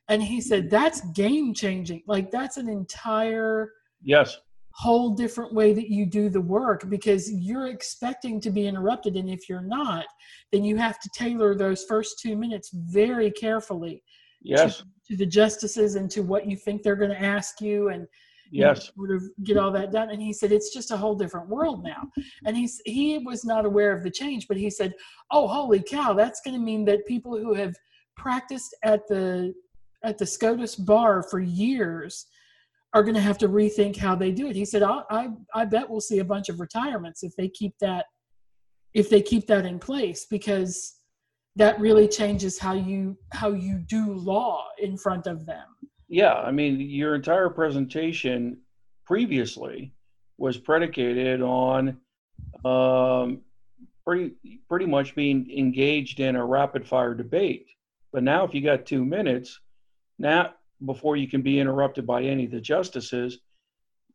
and 0.09 0.23
he 0.23 0.41
said 0.41 0.71
that's 0.71 1.01
game 1.13 1.55
changing. 1.55 2.03
Like 2.07 2.31
that's 2.31 2.57
an 2.57 2.69
entire 2.69 3.73
yes 4.03 4.39
whole 4.77 5.15
different 5.15 5.55
way 5.55 5.73
that 5.73 5.89
you 5.89 6.05
do 6.05 6.29
the 6.29 6.41
work 6.41 6.91
because 6.91 7.33
you're 7.33 7.69
expecting 7.69 8.39
to 8.39 8.51
be 8.51 8.67
interrupted 8.67 9.17
and 9.17 9.31
if 9.31 9.49
you're 9.49 9.63
not 9.63 10.05
then 10.53 10.63
you 10.65 10.77
have 10.77 11.01
to 11.01 11.09
tailor 11.15 11.55
those 11.55 11.85
first 11.85 12.19
two 12.21 12.37
minutes 12.37 12.69
very 12.75 13.31
carefully 13.31 14.03
yes 14.43 14.85
to, 15.09 15.17
the 15.17 15.27
justices 15.27 15.95
and 15.95 16.11
to 16.11 16.23
what 16.23 16.47
you 16.47 16.57
think 16.57 16.83
they're 16.83 16.97
going 16.97 17.11
to 17.11 17.23
ask 17.23 17.61
you 17.61 17.89
and 17.89 18.07
yes. 18.51 18.91
sort 18.95 19.11
of 19.11 19.23
get 19.45 19.57
all 19.57 19.71
that 19.73 19.93
done. 19.93 20.11
And 20.11 20.21
he 20.21 20.33
said 20.33 20.53
it's 20.53 20.73
just 20.73 20.91
a 20.91 20.97
whole 20.97 21.15
different 21.15 21.49
world 21.49 21.83
now. 21.85 22.11
And 22.45 22.57
he's 22.57 22.81
he 22.85 23.19
was 23.19 23.45
not 23.45 23.67
aware 23.67 23.97
of 23.97 24.03
the 24.03 24.11
change 24.11 24.47
but 24.49 24.57
he 24.57 24.71
said 24.71 24.95
oh 25.31 25.49
holy 25.49 25.83
cow 25.83 26.13
that's 26.13 26.41
going 26.41 26.55
to 26.55 26.61
mean 26.61 26.85
that 26.85 27.07
people 27.07 27.37
who 27.37 27.55
have 27.55 27.75
practiced 28.17 28.75
at 28.83 29.07
the 29.09 29.53
at 30.05 30.19
the 30.19 30.27
scotus 30.27 30.77
bar 30.77 31.23
for 31.23 31.41
years 31.41 32.27
are 32.97 33.03
going 33.03 33.15
to 33.15 33.21
have 33.21 33.39
to 33.39 33.49
rethink 33.49 33.97
how 33.97 34.15
they 34.15 34.31
do 34.31 34.47
it. 34.47 34.57
He 34.57 34.65
said, 34.65 34.83
I, 34.83 35.03
I, 35.11 35.29
I 35.55 35.65
bet 35.67 35.89
we'll 35.89 36.01
see 36.01 36.21
a 36.21 36.25
bunch 36.25 36.49
of 36.49 36.61
retirements 36.61 37.23
if 37.23 37.37
they 37.37 37.49
keep 37.49 37.75
that 37.81 38.07
if 38.95 39.11
they 39.11 39.21
keep 39.21 39.47
that 39.47 39.67
in 39.67 39.79
place 39.79 40.27
because 40.31 40.96
that 41.57 41.81
really 41.81 42.07
changes 42.07 42.59
how 42.59 42.75
you 42.75 43.17
how 43.33 43.51
you 43.51 43.79
do 43.79 44.13
law 44.13 44.69
in 44.79 44.97
front 44.97 45.27
of 45.27 45.47
them. 45.47 45.67
Yeah, 46.09 46.35
I 46.35 46.53
mean, 46.53 46.79
your 46.79 47.15
entire 47.15 47.51
presentation 47.51 48.59
previously 49.05 49.93
was 50.39 50.59
predicated 50.59 51.41
on 51.43 51.97
um, 52.65 53.41
pretty 54.05 54.35
pretty 54.69 54.87
much 54.87 55.15
being 55.15 55.51
engaged 55.51 56.21
in 56.21 56.37
a 56.37 56.45
rapid 56.45 56.87
fire 56.87 57.15
debate. 57.15 57.67
But 58.13 58.23
now, 58.23 58.45
if 58.45 58.55
you 58.55 58.61
got 58.61 58.87
two 58.87 59.05
minutes, 59.05 59.59
now 60.19 60.53
before 60.85 61.17
you 61.17 61.27
can 61.27 61.41
be 61.41 61.59
interrupted 61.59 62.07
by 62.07 62.23
any 62.23 62.45
of 62.45 62.51
the 62.51 62.61
justices, 62.61 63.39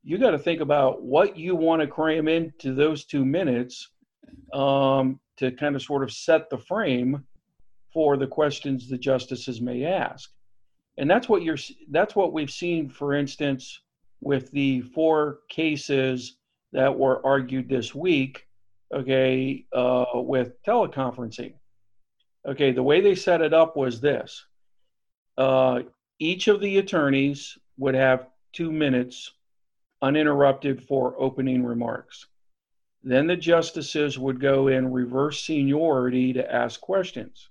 you 0.03 0.19
got 0.19 0.31
to 0.31 0.39
think 0.39 0.62
about 0.62 1.01
what 1.01 1.38
you 1.38 1.55
want 1.55 1.81
to 1.81 1.88
cram 1.88 2.27
into 2.27 2.75
those 2.75 3.05
two 3.05 3.25
minutes 3.25 3.89
um, 4.53 5.19
to 5.38 5.51
kind 5.51 5.75
of 5.75 5.81
sort 5.81 6.03
of 6.03 6.12
set 6.12 6.50
the 6.51 6.57
frame 6.57 7.24
for 7.93 8.17
the 8.17 8.27
questions 8.27 8.88
the 8.88 8.98
justices 8.98 9.62
may 9.62 9.86
ask. 9.86 10.31
And 10.98 11.10
that's 11.10 11.29
what 11.29 11.43
you're 11.43 11.57
that's 11.89 12.15
what 12.15 12.33
we've 12.33 12.51
seen, 12.51 12.89
for 12.89 13.13
instance, 13.13 13.81
with 14.21 14.51
the 14.51 14.81
four 14.81 15.39
cases 15.50 16.38
that 16.74 16.98
were 16.98 17.25
argued 17.25 17.67
this 17.67 17.93
week, 17.95 18.45
okay, 18.93 19.65
uh, 19.74 20.05
with 20.15 20.62
teleconferencing. 20.63 21.53
Okay, 22.48 22.71
the 22.71 22.83
way 22.83 23.01
they 23.01 23.15
set 23.15 23.41
it 23.41 23.53
up 23.53 23.75
was 23.75 24.01
this. 24.01 24.45
Uh, 25.38 25.81
each 26.19 26.48
of 26.48 26.60
the 26.60 26.77
attorneys 26.77 27.57
would 27.77 27.95
have 27.95 28.27
two 28.53 28.71
minutes 28.71 29.31
uninterrupted 30.01 30.83
for 30.83 31.15
opening 31.19 31.63
remarks. 31.63 32.27
Then 33.03 33.27
the 33.27 33.36
justices 33.36 34.19
would 34.19 34.39
go 34.39 34.67
in 34.67 34.91
reverse 34.91 35.43
seniority 35.43 36.33
to 36.33 36.53
ask 36.53 36.79
questions. 36.79 37.50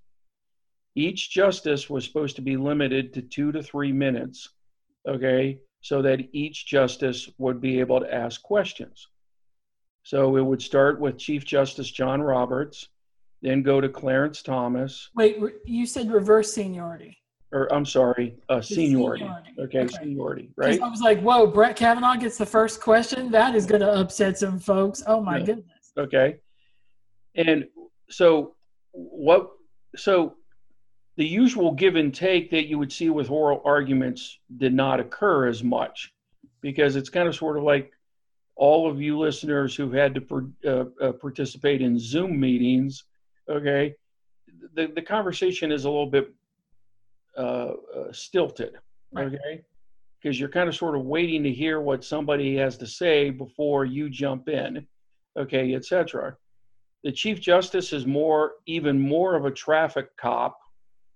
Each 0.94 1.30
justice 1.30 1.88
was 1.88 2.04
supposed 2.04 2.36
to 2.36 2.42
be 2.42 2.56
limited 2.56 3.12
to 3.14 3.22
two 3.22 3.52
to 3.52 3.62
three 3.62 3.92
minutes, 3.92 4.50
okay, 5.06 5.60
so 5.80 6.02
that 6.02 6.28
each 6.32 6.66
justice 6.66 7.30
would 7.38 7.60
be 7.60 7.80
able 7.80 8.00
to 8.00 8.12
ask 8.12 8.42
questions. 8.42 9.08
So 10.02 10.36
it 10.36 10.44
would 10.44 10.62
start 10.62 11.00
with 11.00 11.18
Chief 11.18 11.44
Justice 11.44 11.90
John 11.90 12.20
Roberts, 12.20 12.88
then 13.42 13.62
go 13.62 13.80
to 13.80 13.88
Clarence 13.88 14.42
Thomas. 14.42 15.10
Wait, 15.14 15.38
you 15.64 15.86
said 15.86 16.10
reverse 16.10 16.52
seniority 16.52 17.20
or 17.52 17.72
I'm 17.72 17.84
sorry, 17.84 18.36
uh, 18.48 18.60
seniority. 18.60 19.24
seniority. 19.24 19.50
Okay, 19.58 19.80
okay, 19.80 19.94
seniority, 19.96 20.50
right? 20.56 20.80
I 20.80 20.88
was 20.88 21.00
like, 21.00 21.20
whoa, 21.20 21.46
Brett 21.46 21.76
Kavanaugh 21.76 22.16
gets 22.16 22.38
the 22.38 22.46
first 22.46 22.80
question. 22.80 23.30
That 23.30 23.54
is 23.54 23.66
going 23.66 23.80
to 23.80 23.92
upset 23.92 24.38
some 24.38 24.58
folks. 24.58 25.02
Oh 25.06 25.20
my 25.20 25.38
yeah. 25.38 25.46
goodness. 25.46 25.92
Okay, 25.98 26.36
and 27.34 27.66
so 28.08 28.54
what? 28.92 29.50
So 29.96 30.36
the 31.16 31.26
usual 31.26 31.72
give 31.72 31.96
and 31.96 32.14
take 32.14 32.50
that 32.50 32.66
you 32.66 32.78
would 32.78 32.92
see 32.92 33.10
with 33.10 33.30
oral 33.30 33.62
arguments 33.64 34.38
did 34.56 34.72
not 34.72 35.00
occur 35.00 35.48
as 35.48 35.62
much 35.62 36.12
because 36.60 36.96
it's 36.96 37.08
kind 37.08 37.28
of 37.28 37.34
sort 37.34 37.56
of 37.56 37.62
like 37.62 37.92
all 38.56 38.90
of 38.90 39.00
you 39.00 39.18
listeners 39.18 39.74
who 39.74 39.90
had 39.90 40.14
to 40.14 40.52
uh, 40.66 41.04
uh, 41.04 41.12
participate 41.12 41.80
in 41.80 41.98
Zoom 41.98 42.38
meetings. 42.38 43.04
Okay, 43.48 43.94
the 44.74 44.88
the 44.94 45.02
conversation 45.02 45.72
is 45.72 45.84
a 45.84 45.90
little 45.90 46.10
bit 46.10 46.32
uh, 47.36 47.72
uh, 47.96 48.12
stilted. 48.12 48.74
Right. 49.12 49.28
Okay, 49.28 49.62
because 50.20 50.38
you're 50.38 50.50
kind 50.50 50.68
of 50.68 50.76
sort 50.76 50.94
of 50.94 51.04
waiting 51.06 51.42
to 51.42 51.52
hear 51.52 51.80
what 51.80 52.04
somebody 52.04 52.56
has 52.56 52.76
to 52.78 52.86
say 52.86 53.30
before 53.30 53.84
you 53.84 54.10
jump 54.10 54.48
in. 54.48 54.86
Okay, 55.38 55.74
etc. 55.74 56.36
The 57.02 57.12
chief 57.12 57.40
justice 57.40 57.94
is 57.94 58.04
more, 58.04 58.52
even 58.66 59.00
more 59.00 59.34
of 59.34 59.46
a 59.46 59.50
traffic 59.50 60.14
cop 60.18 60.59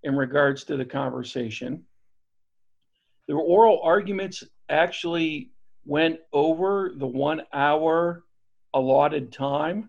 in 0.04 0.14
regards 0.14 0.64
to 0.64 0.76
the 0.76 0.84
conversation. 0.84 1.82
The 3.26 3.34
oral 3.34 3.80
arguments 3.82 4.44
actually 4.68 5.50
went 5.86 6.20
over 6.32 6.92
the 6.96 7.06
one 7.06 7.42
hour 7.52 8.24
allotted 8.74 9.32
time. 9.32 9.88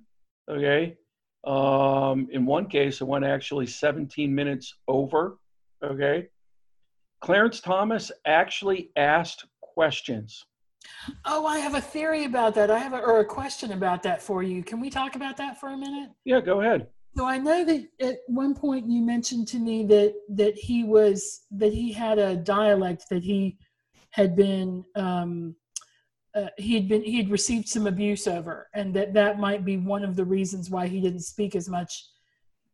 Okay. 0.50 0.98
Um, 1.46 2.28
in 2.32 2.46
one 2.46 2.68
case, 2.68 3.02
it 3.02 3.06
went 3.06 3.26
actually 3.26 3.68
17 3.68 4.34
minutes 4.34 4.76
over. 4.88 5.38
Okay. 5.84 6.28
Clarence 7.22 7.60
Thomas 7.60 8.12
actually 8.26 8.92
asked 8.96 9.46
questions. 9.62 10.46
Oh, 11.26 11.46
I 11.46 11.60
have 11.60 11.76
a 11.76 11.82
theory 11.82 12.26
about 12.26 12.56
that. 12.56 12.72
I 12.72 12.78
have 12.78 12.94
a, 12.94 13.00
or 13.00 13.20
a 13.20 13.26
question 13.26 13.72
about 13.72 14.04
that 14.04 14.22
for 14.22 14.44
you. 14.44 14.64
Can 14.64 14.80
we 14.80 14.90
talk 14.90 15.16
about 15.16 15.38
that 15.38 15.60
for 15.60 15.70
a 15.70 15.78
minute? 15.78 16.12
Yeah, 16.24 16.42
go 16.42 16.62
ahead. 16.62 16.88
So 17.16 17.26
I 17.26 17.38
know 17.38 17.64
that 17.64 17.88
at 18.02 18.18
one 18.28 18.54
point 18.54 18.90
you 18.90 19.02
mentioned 19.02 19.48
to 19.50 19.60
me 19.60 19.86
that 19.86 20.16
that 20.30 20.56
he 20.56 20.84
was 20.84 21.44
that 21.52 21.72
he 21.72 21.94
had 21.94 22.20
a 22.20 22.36
dialect 22.36 23.06
that 23.10 23.24
he 23.24 23.58
had 24.10 24.36
been 24.36 24.84
um, 24.96 25.56
uh, 26.36 26.50
he'd 26.58 26.90
been 26.90 27.04
he'd 27.04 27.30
received 27.30 27.70
some 27.70 27.88
abuse 27.88 28.28
over, 28.28 28.68
and 28.74 28.94
that 28.96 29.14
that 29.14 29.40
might 29.40 29.64
be 29.64 29.78
one 29.78 30.04
of 30.04 30.18
the 30.18 30.26
reasons 30.26 30.70
why 30.70 30.88
he 30.88 31.00
didn't 31.00 31.22
speak 31.22 31.56
as 31.56 31.70
much 31.70 32.06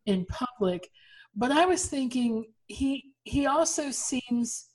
in 0.06 0.26
public. 0.26 0.88
But 1.36 1.52
I 1.52 1.64
was 1.64 1.86
thinking 1.86 2.46
he 2.66 3.12
he 3.22 3.46
also 3.46 3.92
seems 3.92 4.70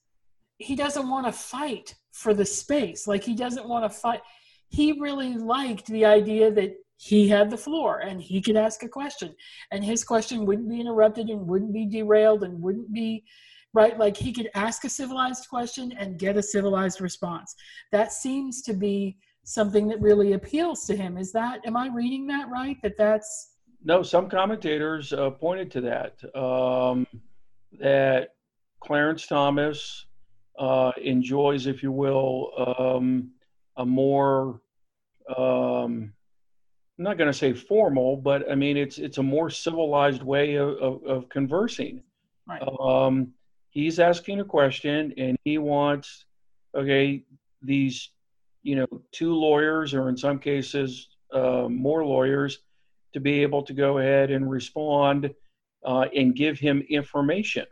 he 0.60 0.78
doesn't 0.78 1.10
want 1.10 1.26
to 1.26 1.32
fight 1.34 1.94
for 2.14 2.34
the 2.34 2.46
space 2.46 3.06
like 3.06 3.24
he 3.24 3.36
doesn't 3.36 3.68
want 3.68 3.84
to 3.84 3.90
fight 3.90 4.22
he 4.70 4.94
really 4.94 5.36
liked 5.36 5.86
the 5.88 6.04
idea 6.04 6.52
that 6.52 6.74
he 6.98 7.28
had 7.28 7.50
the 7.50 7.58
floor 7.58 8.00
and 8.00 8.22
he 8.22 8.42
could 8.42 8.58
ask 8.58 8.84
a 8.84 8.90
question. 8.90 9.36
And 9.72 9.84
his 9.84 10.04
question 10.04 10.46
wouldn't 10.46 10.70
be 10.70 10.82
interrupted 10.82 11.30
and 11.30 11.48
wouldn't 11.48 11.74
be 11.74 11.86
derailed 11.86 12.44
and 12.44 12.62
wouldn't 12.62 12.92
be 12.92 13.24
right? 13.74 14.00
Like 14.00 14.18
he 14.18 14.34
could 14.34 14.50
ask 14.56 14.86
a 14.86 14.90
civilized 14.90 15.48
question 15.50 15.94
and 16.00 16.18
get 16.18 16.38
a 16.38 16.42
civilized 16.42 17.00
response. 17.00 17.54
That 17.92 18.12
seems 18.12 18.64
to 18.64 18.74
be 18.74 19.18
something 19.44 19.88
that 19.90 20.02
really 20.02 20.34
appeals 20.34 20.86
to 20.86 20.96
him. 20.96 21.18
Is 21.18 21.32
that 21.34 21.60
am 21.66 21.78
i 21.78 21.88
reading 21.88 22.26
that 22.28 22.50
right? 22.50 22.78
That 22.82 22.98
that's 22.98 23.54
no 23.84 24.02
some 24.02 24.30
commentators 24.30 25.14
uh, 25.14 25.30
pointed 25.30 25.70
to 25.72 25.82
that. 25.82 26.36
Um, 26.36 27.06
that 27.80 28.30
Clarence 28.80 29.28
Thomas 29.28 30.06
uh, 30.58 30.92
enjoys, 31.02 31.68
if 31.68 31.84
you 31.84 31.92
will, 31.92 32.52
um, 32.80 33.32
a 33.78 33.86
more 33.86 34.62
um, 35.38 36.14
I'm 36.98 37.04
not 37.04 37.18
going 37.18 37.32
to 37.32 37.38
say 37.38 37.54
formal, 37.54 38.18
but 38.18 38.50
I 38.52 38.56
mean 38.56 38.78
it's 38.78 38.98
it's 38.98 39.20
a 39.20 39.24
more 39.24 39.50
civilized 39.50 40.24
way 40.24 40.56
of, 40.56 40.70
of, 40.78 41.04
of 41.04 41.30
conversing. 41.30 42.02
Right. 42.48 42.62
Um, 42.80 43.34
he's 43.70 44.00
asking 44.00 44.40
a 44.40 44.46
question, 44.46 45.14
and 45.18 45.38
he 45.44 45.58
wants 45.58 46.26
okay 46.76 47.24
these 47.62 48.10
you 48.64 48.76
know 48.76 48.88
two 49.12 49.34
lawyers, 49.34 49.94
or 49.94 50.10
in 50.10 50.18
some 50.18 50.40
cases 50.40 51.10
uh, 51.32 51.68
more 51.70 52.06
lawyers, 52.06 52.60
to 53.14 53.20
be 53.20 53.44
able 53.44 53.62
to 53.64 53.74
go 53.74 54.00
ahead 54.00 54.32
and 54.32 54.50
respond 54.50 55.34
uh, 55.86 56.06
and 56.16 56.36
give 56.36 56.60
him 56.60 56.84
information. 56.90 57.66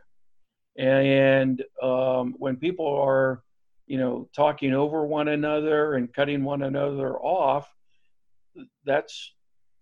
And 0.78 1.62
um, 1.82 2.34
when 2.38 2.56
people 2.56 2.86
are, 2.86 3.42
you 3.86 3.98
know, 3.98 4.28
talking 4.34 4.74
over 4.74 5.06
one 5.06 5.28
another 5.28 5.94
and 5.94 6.12
cutting 6.12 6.44
one 6.44 6.62
another 6.62 7.16
off, 7.16 7.68
that's 8.84 9.32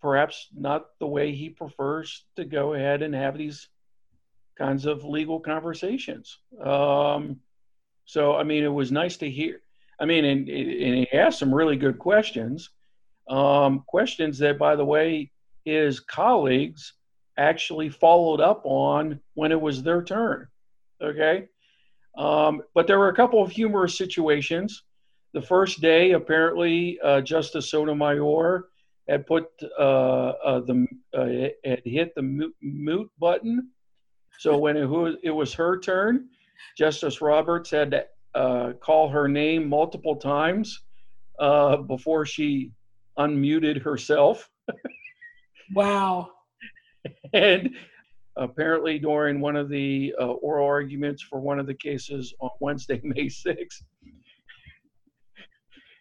perhaps 0.01 0.47
not 0.55 0.87
the 0.99 1.07
way 1.07 1.33
he 1.33 1.49
prefers 1.49 2.25
to 2.35 2.45
go 2.45 2.73
ahead 2.73 3.01
and 3.01 3.15
have 3.15 3.37
these 3.37 3.69
kinds 4.57 4.85
of 4.85 5.03
legal 5.03 5.39
conversations. 5.39 6.39
Um, 6.63 7.39
so, 8.05 8.35
I 8.35 8.43
mean, 8.43 8.63
it 8.63 8.73
was 8.73 8.91
nice 8.91 9.17
to 9.17 9.29
hear. 9.29 9.61
I 9.99 10.05
mean, 10.05 10.25
and, 10.25 10.47
and 10.47 10.95
he 10.95 11.11
asked 11.13 11.39
some 11.39 11.53
really 11.53 11.75
good 11.75 11.97
questions. 11.97 12.69
Um, 13.29 13.83
questions 13.87 14.37
that, 14.39 14.59
by 14.59 14.75
the 14.75 14.85
way, 14.85 15.31
his 15.63 15.99
colleagues 15.99 16.93
actually 17.37 17.89
followed 17.89 18.39
up 18.39 18.61
on 18.65 19.19
when 19.33 19.51
it 19.51 19.59
was 19.59 19.81
their 19.81 20.03
turn. 20.03 20.47
Okay. 21.01 21.47
Um, 22.17 22.61
but 22.73 22.87
there 22.87 22.99
were 22.99 23.09
a 23.09 23.15
couple 23.15 23.41
of 23.41 23.51
humorous 23.51 23.97
situations. 23.97 24.83
The 25.35 25.41
first 25.41 25.81
day, 25.81 26.13
apparently, 26.13 26.97
uh, 27.03 27.19
Justice 27.19 27.69
Sotomayor 27.69 28.69
had 29.09 29.27
put 29.27 29.47
uh, 29.77 29.81
uh, 29.81 30.59
the 30.61 30.87
uh, 31.13 31.49
had 31.69 31.81
hit 31.83 32.15
the 32.15 32.51
mute, 32.61 33.11
button. 33.19 33.69
So 34.39 34.57
when 34.57 34.77
it 34.77 34.85
was, 34.85 35.15
it 35.23 35.31
was 35.31 35.53
her 35.55 35.77
turn, 35.77 36.29
Justice 36.77 37.19
Roberts 37.19 37.69
had 37.69 37.91
to 37.91 38.05
uh, 38.33 38.73
call 38.79 39.09
her 39.09 39.27
name 39.27 39.67
multiple 39.67 40.15
times 40.15 40.83
uh, 41.37 41.77
before 41.77 42.25
she 42.25 42.71
unmuted 43.19 43.81
herself. 43.81 44.49
wow. 45.75 46.29
and 47.33 47.71
apparently, 48.37 48.99
during 48.99 49.41
one 49.41 49.57
of 49.57 49.67
the 49.67 50.15
uh, 50.17 50.27
oral 50.27 50.65
arguments 50.65 51.21
for 51.21 51.41
one 51.41 51.59
of 51.59 51.67
the 51.67 51.73
cases 51.73 52.33
on 52.39 52.51
Wednesday, 52.61 53.01
May 53.03 53.25
6th, 53.25 53.83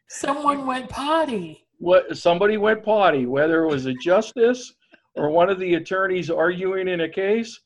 someone 0.09 0.67
went 0.67 0.89
potty. 0.89 1.67
What 1.79 2.17
somebody 2.17 2.57
went 2.57 2.83
potty, 2.83 3.27
whether 3.27 3.65
it 3.65 3.69
was 3.69 3.87
a 3.87 3.95
justice 3.95 4.73
or 5.15 5.31
one 5.31 5.51
of 5.51 5.59
the 5.59 5.75
attorneys 5.75 6.31
arguing 6.31 6.89
in 6.89 7.03
a 7.03 7.09
case 7.09 7.61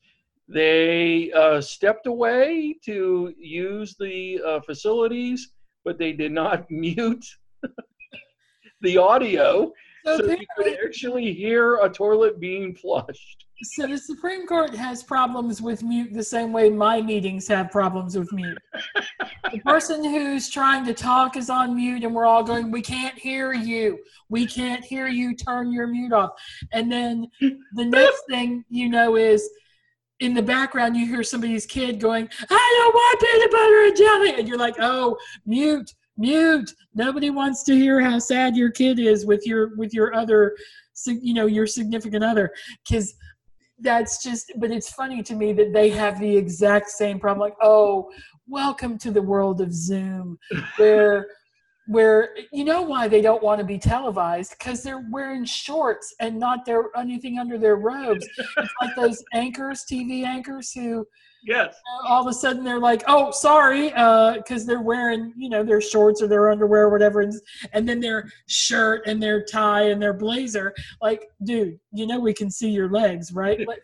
they 0.49 1.31
uh, 1.33 1.61
stepped 1.61 2.07
away 2.07 2.75
to 2.83 3.33
use 3.37 3.95
the 3.99 4.41
uh, 4.43 4.59
facilities, 4.61 5.51
but 5.85 5.99
they 5.99 6.11
did 6.11 6.31
not 6.31 6.65
mute 6.71 7.25
the 8.81 8.97
audio 8.97 9.71
so, 10.05 10.17
so 10.17 10.31
you 10.31 10.45
could 10.57 10.77
actually 10.83 11.33
hear 11.33 11.75
a 11.77 11.89
toilet 11.89 12.39
being 12.39 12.73
flushed. 12.73 13.45
So 13.61 13.87
the 13.87 13.97
Supreme 13.97 14.47
Court 14.47 14.73
has 14.73 15.03
problems 15.03 15.61
with 15.61 15.83
mute 15.83 16.13
the 16.13 16.23
same 16.23 16.53
way 16.53 16.69
my 16.69 17.01
meetings 17.01 17.47
have 17.49 17.71
problems 17.71 18.17
with 18.17 18.31
mute. 18.31 18.57
the 19.51 19.59
person 19.59 20.03
who's 20.03 20.49
trying 20.49 20.85
to 20.85 20.93
talk 20.93 21.35
is 21.35 21.49
on 21.49 21.75
mute, 21.75 22.03
and 22.03 22.15
we're 22.15 22.25
all 22.25 22.43
going, 22.43 22.71
"We 22.71 22.81
can't 22.81 23.17
hear 23.17 23.53
you. 23.53 23.99
We 24.29 24.45
can't 24.45 24.83
hear 24.83 25.07
you. 25.07 25.35
Turn 25.35 25.71
your 25.71 25.87
mute 25.87 26.13
off." 26.13 26.31
And 26.71 26.91
then 26.91 27.27
the 27.41 27.85
next 27.85 28.23
thing 28.29 28.63
you 28.69 28.87
know 28.87 29.17
is 29.17 29.49
in 30.19 30.33
the 30.33 30.41
background 30.41 30.95
you 30.95 31.05
hear 31.05 31.23
somebody's 31.23 31.65
kid 31.65 31.99
going, 31.99 32.29
I 32.49 32.75
don't 32.77 32.93
want 32.93 33.21
peanut 33.21 33.51
butter 33.51 33.83
and 33.85 33.97
jelly. 33.97 34.39
And 34.39 34.47
you're 34.47 34.57
like, 34.57 34.75
oh, 34.79 35.17
mute, 35.45 35.93
mute. 36.17 36.73
Nobody 36.93 37.29
wants 37.29 37.63
to 37.63 37.75
hear 37.75 38.01
how 38.01 38.19
sad 38.19 38.55
your 38.55 38.69
kid 38.69 38.99
is 38.99 39.25
with 39.25 39.45
your 39.47 39.75
with 39.77 39.93
your 39.93 40.13
other 40.13 40.55
you 41.05 41.33
know, 41.33 41.45
your 41.45 41.65
significant 41.65 42.23
other. 42.23 42.51
Cause 42.89 43.13
that's 43.81 44.21
just 44.23 44.51
but 44.57 44.71
it's 44.71 44.91
funny 44.91 45.23
to 45.23 45.35
me 45.35 45.53
that 45.53 45.73
they 45.73 45.89
have 45.89 46.19
the 46.19 46.35
exact 46.35 46.89
same 46.89 47.19
problem. 47.19 47.47
Like, 47.47 47.57
oh, 47.61 48.11
welcome 48.47 48.97
to 48.99 49.11
the 49.11 49.21
world 49.21 49.61
of 49.61 49.73
Zoom, 49.73 50.37
where 50.77 51.27
where 51.89 52.35
you 52.51 52.63
know 52.63 52.83
why 52.83 53.07
they 53.07 53.19
don't 53.19 53.41
want 53.41 53.57
to 53.57 53.65
be 53.65 53.79
televised 53.79 54.51
because 54.51 54.83
they're 54.83 55.07
wearing 55.09 55.43
shorts 55.43 56.13
and 56.19 56.37
not 56.37 56.63
their 56.63 56.83
anything 56.95 57.39
under 57.39 57.57
their 57.57 57.77
robes. 57.77 58.27
it's 58.37 58.73
like 58.79 58.95
those 58.95 59.23
anchors, 59.33 59.85
TV 59.91 60.23
anchors, 60.23 60.71
who 60.71 61.03
yes, 61.43 61.75
all 62.07 62.21
of 62.21 62.27
a 62.27 62.33
sudden 62.33 62.63
they're 62.63 62.79
like, 62.79 63.03
"Oh, 63.07 63.31
sorry," 63.31 63.87
because 63.87 64.63
uh, 64.63 64.65
they're 64.67 64.83
wearing 64.83 65.33
you 65.35 65.49
know 65.49 65.63
their 65.63 65.81
shorts 65.81 66.21
or 66.21 66.27
their 66.27 66.51
underwear 66.51 66.83
or 66.83 66.91
whatever, 66.91 67.21
and, 67.21 67.33
and 67.73 67.89
then 67.89 67.99
their 67.99 68.29
shirt 68.45 69.07
and 69.07 69.21
their 69.21 69.43
tie 69.43 69.89
and 69.89 69.99
their 69.99 70.13
blazer. 70.13 70.75
Like, 71.01 71.23
dude, 71.43 71.79
you 71.91 72.05
know 72.05 72.19
we 72.19 72.35
can 72.35 72.51
see 72.51 72.69
your 72.69 72.89
legs, 72.89 73.33
right? 73.33 73.59
But, 73.65 73.79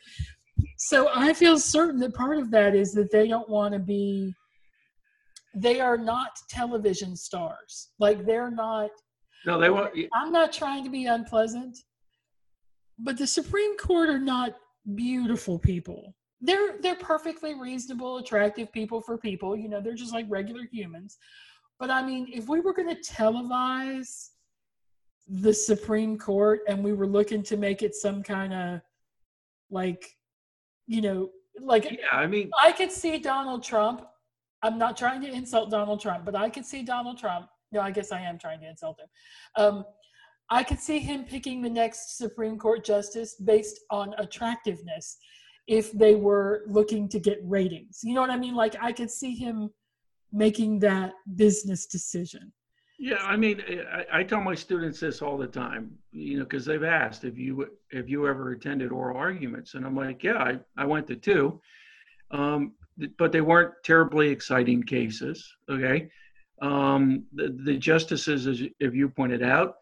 so 0.78 1.10
I 1.14 1.34
feel 1.34 1.60
certain 1.60 2.00
that 2.00 2.14
part 2.14 2.38
of 2.38 2.50
that 2.52 2.76
is 2.76 2.94
that 2.94 3.12
they 3.12 3.28
don't 3.28 3.50
want 3.50 3.74
to 3.74 3.80
be 3.80 4.34
they 5.56 5.80
are 5.80 5.98
not 5.98 6.32
television 6.50 7.16
stars. 7.16 7.90
Like 7.98 8.26
they're 8.26 8.52
not. 8.52 8.90
No, 9.46 9.60
they 9.60 9.70
want. 9.70 9.94
I'm 10.14 10.32
not 10.32 10.52
trying 10.52 10.84
to 10.84 10.90
be 10.90 11.06
unpleasant, 11.06 11.78
but 13.00 13.18
the 13.18 13.28
Supreme 13.28 13.78
Court 13.78 14.10
are 14.10 14.20
not 14.20 14.56
beautiful 14.96 15.58
people. 15.58 16.14
They're 16.42 16.78
they're 16.82 16.96
perfectly 16.96 17.56
reasonable, 17.56 18.18
attractive 18.18 18.72
people 18.74 19.02
for 19.02 19.18
people. 19.18 19.56
You 19.56 19.70
know, 19.70 19.82
they're 19.82 19.94
just 19.94 20.14
like 20.14 20.26
regular 20.30 20.64
humans. 20.72 21.18
But 21.80 21.90
I 21.90 22.06
mean, 22.06 22.28
if 22.34 22.48
we 22.48 22.60
were 22.60 22.74
going 22.74 22.94
to 22.94 23.02
televise 23.02 24.30
the 25.28 25.54
Supreme 25.54 26.18
Court 26.18 26.62
and 26.68 26.84
we 26.84 26.94
were 26.94 27.08
looking 27.08 27.44
to 27.44 27.58
make 27.58 27.82
it 27.82 27.96
some 27.96 28.22
kind 28.22 28.54
of 28.54 28.82
like, 29.70 30.16
you 30.86 31.02
know, 31.02 31.30
like 31.60 31.86
yeah, 31.86 31.98
I 32.12 32.28
mean, 32.28 32.52
I 32.62 32.72
could 32.72 32.92
see 32.92 33.18
Donald 33.18 33.64
Trump 33.64 34.06
I'm 34.66 34.80
not 34.80 34.98
trying 34.98 35.22
to 35.22 35.32
insult 35.32 35.70
Donald 35.70 36.02
Trump, 36.02 36.26
but 36.26 36.36
I 36.36 36.50
could 36.50 36.66
see 36.66 36.82
Donald 36.82 37.20
Trump. 37.20 37.48
No, 37.72 37.82
I 37.82 37.92
guess 37.92 38.12
I 38.12 38.22
am 38.22 38.40
trying 38.40 38.60
to 38.62 38.68
insult 38.68 39.00
him. 39.00 39.08
Um, 39.64 39.86
I 40.50 40.64
could 40.64 40.80
see 40.80 41.00
him 41.00 41.24
picking 41.24 41.62
the 41.62 41.70
next 41.70 42.18
Supreme 42.18 42.58
Court 42.58 42.84
justice 42.84 43.36
based 43.36 43.80
on 43.92 44.16
attractiveness 44.18 45.18
if 45.68 45.92
they 45.92 46.16
were 46.16 46.64
looking 46.68 47.08
to 47.10 47.20
get 47.20 47.40
ratings. 47.44 48.00
You 48.04 48.16
know 48.16 48.22
what 48.22 48.32
I 48.32 48.38
mean? 48.38 48.56
Like 48.56 48.76
I 48.82 48.92
could 48.92 49.12
see 49.12 49.36
him 49.36 49.70
making 50.32 50.80
that 50.80 51.14
business 51.36 51.86
decision. 51.86 52.52
Yeah, 52.98 53.24
I 53.24 53.36
mean, 53.36 53.62
I, 53.92 54.20
I 54.20 54.24
tell 54.24 54.42
my 54.42 54.56
students 54.56 55.00
this 55.00 55.22
all 55.22 55.38
the 55.38 55.48
time, 55.48 55.92
you 56.12 56.38
know, 56.38 56.44
because 56.44 56.66
they've 56.66 56.84
asked 56.84 57.24
if 57.24 57.38
you 57.38 57.68
if 57.92 58.10
you 58.10 58.26
ever 58.28 58.52
attended 58.52 58.92
oral 58.92 59.18
arguments, 59.18 59.74
and 59.74 59.86
I'm 59.86 59.96
like, 59.96 60.24
yeah, 60.24 60.38
I, 60.38 60.60
I 60.78 60.86
went 60.86 61.06
to 61.08 61.16
two. 61.16 61.62
Um, 62.32 62.74
but 63.18 63.32
they 63.32 63.42
weren't 63.42 63.74
terribly 63.84 64.30
exciting 64.30 64.84
cases. 64.84 65.46
Okay, 65.70 66.10
um, 66.62 67.26
the, 67.34 67.58
the 67.64 67.78
justices, 67.78 68.48
as 68.48 68.62
if 68.80 68.94
you 68.94 69.10
pointed 69.10 69.44
out, 69.44 69.76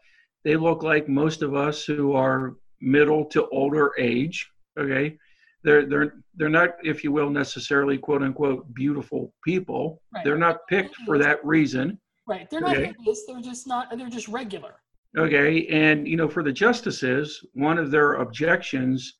they 0.44 0.56
look 0.56 0.82
like 0.82 1.08
most 1.08 1.42
of 1.42 1.54
us 1.54 1.84
who 1.84 2.12
are 2.12 2.54
middle 2.80 3.24
to 3.26 3.48
older 3.48 3.92
age. 3.98 4.50
Okay, 4.78 5.16
they're 5.62 5.86
they're 5.86 6.14
they're 6.34 6.48
not, 6.48 6.70
if 6.82 7.04
you 7.04 7.12
will, 7.12 7.30
necessarily 7.30 7.98
quote 7.98 8.22
unquote 8.22 8.72
beautiful 8.74 9.32
people. 9.44 10.02
Right. 10.14 10.24
They're 10.24 10.38
not 10.38 10.66
picked 10.68 10.96
for 11.06 11.18
that 11.18 11.44
reason. 11.44 11.98
Right. 12.26 12.48
They're 12.50 12.60
not 12.60 12.76
okay. 12.76 12.92
hideous. 12.98 13.24
They're 13.26 13.40
just 13.40 13.66
not. 13.66 13.96
They're 13.96 14.08
just 14.08 14.28
regular. 14.28 14.76
Okay, 15.16 15.66
and 15.68 16.08
you 16.08 16.16
know, 16.16 16.28
for 16.28 16.42
the 16.42 16.52
justices, 16.52 17.44
one 17.54 17.78
of 17.78 17.90
their 17.92 18.14
objections 18.14 19.14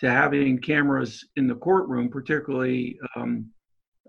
to 0.00 0.10
having 0.10 0.58
cameras 0.58 1.24
in 1.36 1.46
the 1.46 1.54
courtroom, 1.54 2.08
particularly 2.08 2.98
um, 3.14 3.50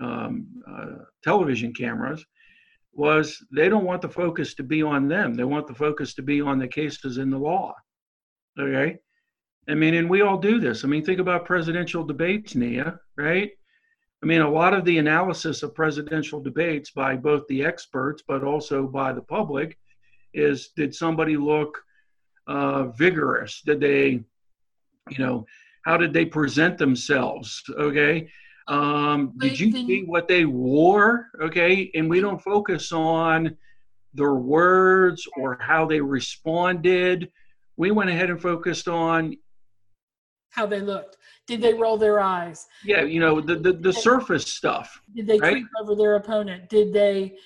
um, 0.01 0.47
uh, 0.69 1.03
television 1.23 1.73
cameras, 1.73 2.25
was 2.93 3.43
they 3.51 3.69
don't 3.69 3.85
want 3.85 4.01
the 4.01 4.09
focus 4.09 4.55
to 4.55 4.63
be 4.63 4.81
on 4.81 5.07
them. 5.07 5.35
They 5.35 5.43
want 5.43 5.67
the 5.67 5.75
focus 5.75 6.13
to 6.15 6.21
be 6.21 6.41
on 6.41 6.59
the 6.59 6.67
cases 6.67 7.19
in 7.19 7.29
the 7.29 7.37
law. 7.37 7.73
Okay? 8.59 8.97
I 9.69 9.75
mean, 9.75 9.93
and 9.93 10.09
we 10.09 10.21
all 10.21 10.37
do 10.37 10.59
this. 10.59 10.83
I 10.83 10.87
mean, 10.87 11.03
think 11.03 11.19
about 11.19 11.45
presidential 11.45 12.03
debates, 12.03 12.55
Nia, 12.55 12.99
right? 13.17 13.51
I 14.23 14.25
mean, 14.25 14.41
a 14.41 14.49
lot 14.49 14.73
of 14.73 14.83
the 14.83 14.97
analysis 14.97 15.61
of 15.61 15.75
presidential 15.75 16.41
debates 16.41 16.91
by 16.91 17.15
both 17.15 17.45
the 17.47 17.63
experts 17.63 18.23
but 18.27 18.43
also 18.43 18.87
by 18.87 19.13
the 19.13 19.21
public 19.21 19.77
is 20.33 20.69
did 20.75 20.95
somebody 20.95 21.37
look 21.37 21.77
uh, 22.47 22.85
vigorous? 22.87 23.61
Did 23.61 23.79
they, 23.79 24.23
you 25.09 25.19
know, 25.19 25.45
how 25.87 25.95
did 25.95 26.11
they 26.11 26.25
present 26.25 26.77
themselves? 26.77 27.63
Okay. 27.79 28.27
Um, 28.67 29.31
did 29.37 29.57
you 29.57 29.71
see 29.71 30.03
what 30.05 30.27
they 30.27 30.43
wore? 30.43 31.29
Okay. 31.41 31.89
And 31.95 32.09
we 32.09 32.19
don't 32.19 32.41
focus 32.41 32.91
on 32.91 33.55
their 34.13 34.33
words 34.33 35.25
or 35.37 35.57
how 35.61 35.85
they 35.85 36.01
responded. 36.01 37.31
We 37.77 37.91
went 37.91 38.09
ahead 38.09 38.29
and 38.29 38.41
focused 38.41 38.89
on 38.89 39.37
how 40.49 40.65
they 40.65 40.81
looked. 40.81 41.15
Did 41.47 41.61
they 41.61 41.73
roll 41.73 41.97
their 41.97 42.19
eyes? 42.19 42.65
Yeah, 42.83 43.03
you 43.03 43.21
know, 43.21 43.39
the 43.39 43.55
the, 43.55 43.71
the 43.71 43.93
surface 43.93 44.51
stuff. 44.51 44.99
Did 45.15 45.27
they 45.27 45.39
right? 45.39 45.53
creep 45.53 45.67
over 45.79 45.95
their 45.95 46.15
opponent? 46.15 46.67
Did 46.67 46.91
they 46.91 47.37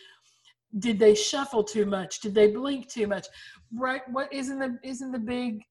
did 0.80 0.98
they 0.98 1.14
shuffle 1.14 1.64
too 1.64 1.86
much? 1.86 2.22
Did 2.22 2.34
they 2.34 2.48
blink 2.48 2.90
too 2.90 3.06
much? 3.06 3.28
Right? 3.72 4.02
What 4.10 4.34
isn't 4.34 4.58
the 4.58 4.80
isn't 4.84 5.12
the 5.12 5.20
big 5.20 5.62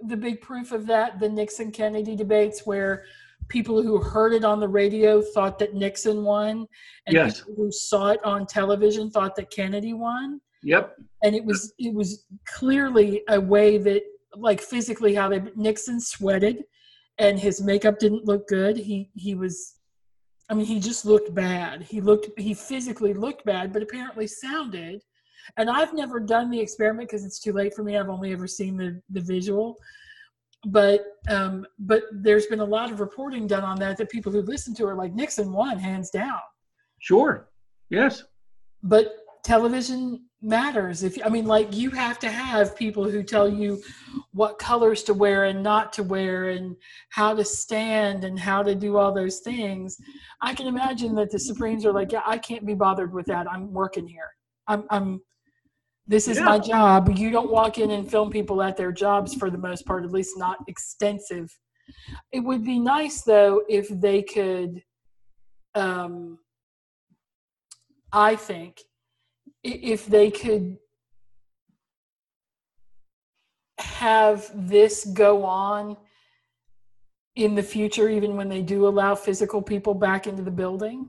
the 0.00 0.16
big 0.16 0.40
proof 0.40 0.72
of 0.72 0.86
that 0.86 1.18
the 1.20 1.28
Nixon 1.28 1.70
Kennedy 1.70 2.16
debates 2.16 2.66
where 2.66 3.04
people 3.48 3.82
who 3.82 3.98
heard 3.98 4.32
it 4.32 4.44
on 4.44 4.60
the 4.60 4.68
radio 4.68 5.20
thought 5.20 5.58
that 5.58 5.74
Nixon 5.74 6.24
won 6.24 6.66
and 7.06 7.14
yes. 7.14 7.40
people 7.40 7.54
who 7.56 7.72
saw 7.72 8.08
it 8.08 8.24
on 8.24 8.46
television 8.46 9.10
thought 9.10 9.36
that 9.36 9.50
Kennedy 9.50 9.92
won. 9.92 10.40
Yep. 10.62 10.96
And 11.22 11.34
it 11.34 11.44
was 11.44 11.74
it 11.78 11.94
was 11.94 12.24
clearly 12.46 13.22
a 13.28 13.40
way 13.40 13.78
that 13.78 14.02
like 14.34 14.60
physically 14.60 15.14
how 15.14 15.28
they 15.28 15.42
Nixon 15.54 16.00
sweated 16.00 16.64
and 17.18 17.38
his 17.38 17.62
makeup 17.62 17.98
didn't 17.98 18.24
look 18.24 18.48
good. 18.48 18.76
He 18.76 19.10
he 19.14 19.34
was 19.34 19.74
I 20.50 20.54
mean 20.54 20.66
he 20.66 20.80
just 20.80 21.04
looked 21.04 21.34
bad. 21.34 21.82
He 21.82 22.00
looked 22.00 22.28
he 22.38 22.54
physically 22.54 23.14
looked 23.14 23.44
bad 23.44 23.72
but 23.72 23.82
apparently 23.82 24.26
sounded 24.26 25.02
and 25.56 25.70
I've 25.70 25.94
never 25.94 26.20
done 26.20 26.50
the 26.50 26.60
experiment 26.60 27.08
because 27.08 27.24
it's 27.24 27.38
too 27.38 27.52
late 27.52 27.74
for 27.74 27.82
me. 27.82 27.96
I've 27.96 28.08
only 28.08 28.32
ever 28.32 28.46
seen 28.46 28.76
the 28.76 29.00
the 29.10 29.20
visual, 29.20 29.76
but 30.66 31.04
um, 31.28 31.66
but 31.78 32.02
there's 32.12 32.46
been 32.46 32.60
a 32.60 32.64
lot 32.64 32.90
of 32.90 33.00
reporting 33.00 33.46
done 33.46 33.64
on 33.64 33.78
that 33.80 33.96
that 33.98 34.10
people 34.10 34.32
who 34.32 34.42
listen 34.42 34.74
to 34.76 34.86
are 34.86 34.94
like 34.94 35.14
Nixon 35.14 35.52
won 35.52 35.78
hands 35.78 36.10
down. 36.10 36.40
Sure. 36.98 37.48
Yes. 37.90 38.24
But 38.82 39.16
television 39.44 40.24
matters 40.44 41.02
if 41.02 41.16
i 41.24 41.28
mean 41.28 41.46
like 41.46 41.74
you 41.74 41.90
have 41.90 42.18
to 42.18 42.28
have 42.28 42.76
people 42.76 43.08
who 43.08 43.22
tell 43.22 43.48
you 43.48 43.80
what 44.32 44.58
colors 44.58 45.02
to 45.02 45.14
wear 45.14 45.44
and 45.44 45.62
not 45.62 45.90
to 45.90 46.02
wear 46.02 46.50
and 46.50 46.76
how 47.08 47.34
to 47.34 47.42
stand 47.42 48.24
and 48.24 48.38
how 48.38 48.62
to 48.62 48.74
do 48.74 48.98
all 48.98 49.12
those 49.12 49.40
things 49.40 49.96
i 50.42 50.54
can 50.54 50.66
imagine 50.66 51.14
that 51.14 51.30
the 51.30 51.38
supremes 51.38 51.86
are 51.86 51.92
like 51.92 52.12
yeah 52.12 52.22
i 52.26 52.36
can't 52.36 52.66
be 52.66 52.74
bothered 52.74 53.12
with 53.12 53.24
that 53.24 53.50
i'm 53.50 53.72
working 53.72 54.06
here 54.06 54.30
i'm 54.68 54.84
i'm 54.90 55.20
this 56.06 56.28
is 56.28 56.38
yeah. 56.38 56.44
my 56.44 56.58
job 56.58 57.10
you 57.16 57.30
don't 57.30 57.50
walk 57.50 57.78
in 57.78 57.90
and 57.90 58.10
film 58.10 58.30
people 58.30 58.62
at 58.62 58.76
their 58.76 58.92
jobs 58.92 59.34
for 59.34 59.50
the 59.50 59.58
most 59.58 59.86
part 59.86 60.04
at 60.04 60.12
least 60.12 60.36
not 60.38 60.58
extensive 60.68 61.50
it 62.32 62.40
would 62.40 62.64
be 62.64 62.78
nice 62.78 63.22
though 63.22 63.62
if 63.68 63.88
they 63.88 64.22
could 64.22 64.82
um 65.74 66.38
i 68.12 68.36
think 68.36 68.80
if 69.62 70.06
they 70.06 70.30
could 70.30 70.76
have 73.78 74.50
this 74.54 75.04
go 75.06 75.44
on 75.44 75.96
in 77.36 77.54
the 77.54 77.62
future, 77.62 78.08
even 78.08 78.36
when 78.36 78.48
they 78.48 78.62
do 78.62 78.86
allow 78.86 79.14
physical 79.14 79.60
people 79.60 79.94
back 79.94 80.26
into 80.26 80.42
the 80.42 80.50
building. 80.50 81.08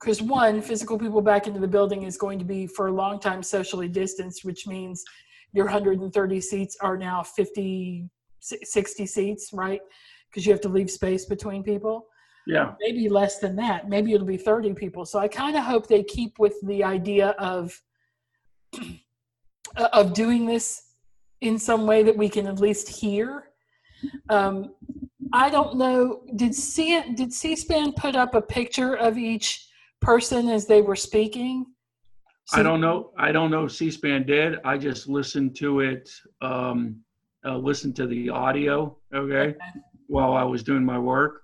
Because 0.00 0.20
one, 0.20 0.60
physical 0.60 0.98
people 0.98 1.22
back 1.22 1.46
into 1.46 1.60
the 1.60 1.68
building 1.68 2.02
is 2.02 2.16
going 2.16 2.38
to 2.38 2.44
be 2.44 2.66
for 2.66 2.88
a 2.88 2.92
long 2.92 3.20
time 3.20 3.42
socially 3.42 3.88
distanced, 3.88 4.44
which 4.44 4.66
means 4.66 5.04
your 5.52 5.66
130 5.66 6.40
seats 6.40 6.76
are 6.80 6.96
now 6.96 7.22
50, 7.22 8.08
60 8.40 9.06
seats, 9.06 9.50
right? 9.52 9.80
Because 10.28 10.44
you 10.44 10.52
have 10.52 10.60
to 10.62 10.68
leave 10.68 10.90
space 10.90 11.26
between 11.26 11.62
people. 11.62 12.06
Yeah. 12.46 12.74
Maybe 12.80 13.08
less 13.08 13.38
than 13.38 13.56
that. 13.56 13.88
Maybe 13.88 14.12
it'll 14.12 14.26
be 14.26 14.36
30 14.36 14.74
people. 14.74 15.06
So 15.06 15.18
I 15.18 15.28
kind 15.28 15.56
of 15.56 15.64
hope 15.64 15.86
they 15.86 16.02
keep 16.02 16.38
with 16.38 16.54
the 16.62 16.84
idea 16.84 17.30
of 17.38 17.80
of 19.76 20.12
doing 20.12 20.46
this 20.46 20.82
in 21.40 21.58
some 21.58 21.86
way 21.86 22.02
that 22.02 22.16
we 22.16 22.28
can 22.28 22.46
at 22.46 22.60
least 22.60 22.88
hear. 22.88 23.50
Um, 24.28 24.74
I 25.32 25.50
don't 25.50 25.76
know. 25.76 26.22
Did 26.36 26.54
C 26.54 27.00
did 27.14 27.32
C-SPAN 27.32 27.92
put 27.92 28.14
up 28.14 28.34
a 28.34 28.42
picture 28.42 28.94
of 28.94 29.18
each 29.18 29.68
person 30.04 30.48
as 30.48 30.66
they 30.66 30.82
were 30.82 30.96
speaking? 30.96 31.66
So 32.46 32.60
I 32.60 32.62
don't 32.62 32.80
know. 32.80 33.10
I 33.18 33.32
don't 33.32 33.50
know. 33.50 33.66
C-SPAN 33.66 34.26
did. 34.26 34.58
I 34.64 34.76
just 34.76 35.08
listened 35.08 35.56
to 35.56 35.80
it. 35.80 36.10
Um, 36.42 37.00
uh, 37.44 37.56
listened 37.56 37.96
to 37.96 38.06
the 38.06 38.30
audio. 38.30 38.96
Okay, 39.14 39.34
okay, 39.34 39.58
while 40.06 40.34
I 40.34 40.42
was 40.42 40.62
doing 40.62 40.84
my 40.84 40.98
work. 40.98 41.42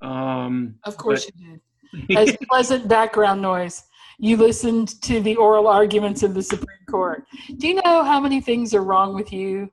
Um, 0.00 0.76
of 0.84 0.96
course 0.96 1.26
but, 1.26 1.34
you 1.34 1.60
did. 2.08 2.18
As 2.18 2.36
pleasant 2.50 2.88
background 2.88 3.42
noise 3.42 3.82
you 4.18 4.36
listened 4.36 5.00
to 5.02 5.20
the 5.20 5.36
oral 5.36 5.68
arguments 5.68 6.22
of 6.22 6.34
the 6.34 6.42
Supreme 6.42 6.84
Court. 6.90 7.24
Do 7.56 7.68
you 7.68 7.74
know 7.74 8.02
how 8.02 8.20
many 8.20 8.40
things 8.40 8.74
are 8.74 8.82
wrong 8.82 9.14
with 9.14 9.32
you? 9.32 9.70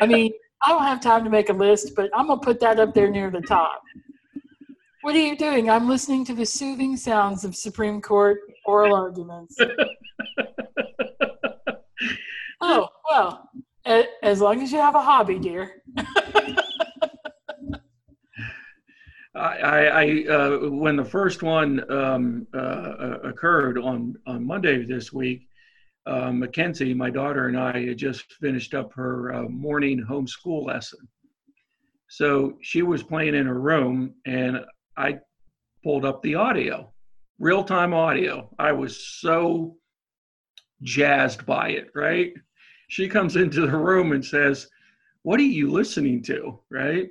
I 0.00 0.06
mean, 0.06 0.32
I 0.64 0.70
don't 0.70 0.84
have 0.84 1.00
time 1.00 1.24
to 1.24 1.30
make 1.30 1.50
a 1.50 1.52
list, 1.52 1.94
but 1.96 2.08
I'm 2.14 2.28
going 2.28 2.38
to 2.38 2.44
put 2.44 2.60
that 2.60 2.78
up 2.78 2.94
there 2.94 3.10
near 3.10 3.30
the 3.30 3.40
top. 3.40 3.82
What 5.04 5.14
are 5.14 5.18
you 5.18 5.36
doing? 5.36 5.68
I'm 5.68 5.86
listening 5.86 6.24
to 6.24 6.34
the 6.34 6.46
soothing 6.46 6.96
sounds 6.96 7.44
of 7.44 7.54
Supreme 7.54 8.00
Court 8.00 8.38
oral 8.64 8.96
arguments. 8.96 9.54
oh, 12.62 12.88
well, 13.10 13.50
as 14.22 14.40
long 14.40 14.62
as 14.62 14.72
you 14.72 14.78
have 14.78 14.94
a 14.94 15.02
hobby, 15.02 15.38
dear. 15.38 15.82
I, 19.34 19.58
I 19.92 20.24
uh, 20.26 20.70
when 20.70 20.96
the 20.96 21.04
first 21.04 21.42
one 21.42 21.84
um, 21.92 22.46
uh, 22.54 23.18
occurred 23.24 23.76
on 23.76 24.14
on 24.26 24.46
Monday 24.46 24.86
this 24.86 25.12
week, 25.12 25.46
uh, 26.06 26.32
Mackenzie, 26.32 26.94
my 26.94 27.10
daughter, 27.10 27.48
and 27.48 27.58
I 27.58 27.88
had 27.88 27.98
just 27.98 28.32
finished 28.40 28.72
up 28.72 28.90
her 28.94 29.34
uh, 29.34 29.42
morning 29.50 30.02
homeschool 30.02 30.64
lesson. 30.64 31.06
So 32.08 32.56
she 32.62 32.80
was 32.80 33.02
playing 33.02 33.34
in 33.34 33.44
her 33.44 33.60
room, 33.60 34.14
and 34.24 34.64
I 34.96 35.18
pulled 35.82 36.04
up 36.04 36.22
the 36.22 36.36
audio, 36.36 36.92
real 37.38 37.64
time 37.64 37.94
audio. 37.94 38.48
I 38.58 38.72
was 38.72 39.06
so 39.06 39.76
jazzed 40.82 41.46
by 41.46 41.70
it. 41.70 41.88
Right? 41.94 42.32
She 42.88 43.08
comes 43.08 43.36
into 43.36 43.66
the 43.66 43.76
room 43.76 44.12
and 44.12 44.24
says, 44.24 44.68
"What 45.22 45.40
are 45.40 45.42
you 45.42 45.70
listening 45.70 46.22
to?" 46.24 46.60
Right? 46.70 47.10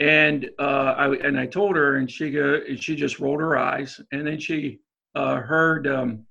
and 0.00 0.48
uh, 0.58 0.94
I 0.96 1.14
and 1.16 1.38
I 1.38 1.46
told 1.46 1.76
her, 1.76 1.96
and 1.96 2.10
she 2.10 2.30
go, 2.30 2.60
she 2.76 2.94
just 2.94 3.18
rolled 3.18 3.40
her 3.40 3.56
eyes, 3.56 4.00
and 4.12 4.26
then 4.26 4.38
she 4.38 4.80
uh, 5.14 5.36
heard 5.36 5.86
um, 5.88 6.24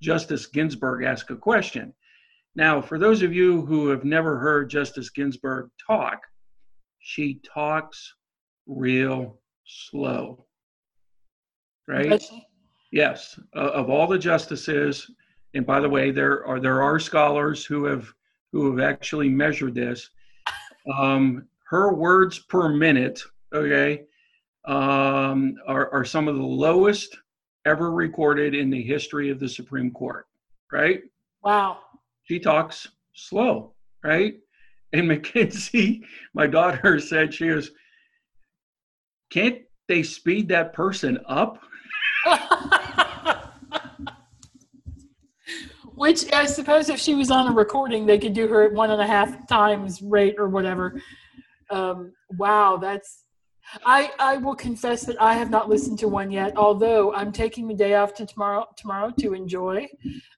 Justice 0.00 0.46
Ginsburg 0.46 1.04
ask 1.04 1.30
a 1.30 1.36
question. 1.36 1.92
Now, 2.56 2.80
for 2.80 2.98
those 2.98 3.22
of 3.22 3.32
you 3.32 3.64
who 3.66 3.88
have 3.88 4.04
never 4.04 4.38
heard 4.38 4.70
Justice 4.70 5.10
Ginsburg 5.10 5.70
talk, 5.86 6.20
she 6.98 7.40
talks 7.44 8.14
real 8.66 9.39
slow, 9.70 10.44
right? 11.86 12.22
Yes, 12.92 13.38
uh, 13.54 13.60
of 13.70 13.88
all 13.88 14.06
the 14.06 14.18
justices, 14.18 15.10
and 15.54 15.64
by 15.64 15.80
the 15.80 15.88
way, 15.88 16.10
there 16.10 16.44
are 16.46 16.60
there 16.60 16.82
are 16.82 16.98
scholars 16.98 17.64
who 17.64 17.84
have 17.84 18.12
who 18.52 18.70
have 18.70 18.80
actually 18.80 19.28
measured 19.28 19.74
this. 19.74 20.10
Um, 20.92 21.46
her 21.68 21.92
words 21.92 22.40
per 22.40 22.68
minute, 22.68 23.22
okay, 23.54 24.02
um, 24.64 25.56
are, 25.66 25.92
are 25.92 26.04
some 26.04 26.26
of 26.26 26.36
the 26.36 26.42
lowest 26.42 27.16
ever 27.64 27.92
recorded 27.92 28.54
in 28.54 28.70
the 28.70 28.82
history 28.82 29.30
of 29.30 29.38
the 29.38 29.48
Supreme 29.48 29.90
Court, 29.92 30.26
right? 30.72 31.02
Wow. 31.44 31.78
She 32.24 32.40
talks 32.40 32.88
slow, 33.14 33.74
right? 34.02 34.34
And 34.92 35.06
Mackenzie, 35.08 36.04
my 36.34 36.46
daughter, 36.46 36.98
said 36.98 37.32
she 37.32 37.50
was, 37.50 37.70
can't 39.30 39.62
they 39.88 40.02
speed 40.02 40.48
that 40.48 40.72
person 40.72 41.18
up? 41.26 41.62
Which 45.94 46.32
I 46.32 46.46
suppose 46.46 46.88
if 46.88 46.98
she 46.98 47.14
was 47.14 47.30
on 47.30 47.48
a 47.48 47.52
recording, 47.52 48.06
they 48.06 48.18
could 48.18 48.32
do 48.32 48.48
her 48.48 48.62
at 48.62 48.72
one 48.72 48.90
and 48.90 49.02
a 49.02 49.06
half 49.06 49.46
times 49.46 50.00
rate 50.02 50.36
or 50.38 50.48
whatever 50.48 51.00
um, 51.70 52.12
wow, 52.36 52.76
that's. 52.76 53.24
I 53.86 54.10
I 54.18 54.36
will 54.38 54.56
confess 54.56 55.04
that 55.04 55.20
I 55.22 55.34
have 55.34 55.48
not 55.48 55.68
listened 55.68 56.00
to 56.00 56.08
one 56.08 56.32
yet. 56.32 56.56
Although 56.56 57.14
I'm 57.14 57.30
taking 57.30 57.68
the 57.68 57.74
day 57.74 57.94
off 57.94 58.14
to 58.14 58.26
tomorrow 58.26 58.66
tomorrow 58.76 59.12
to 59.20 59.32
enjoy 59.32 59.86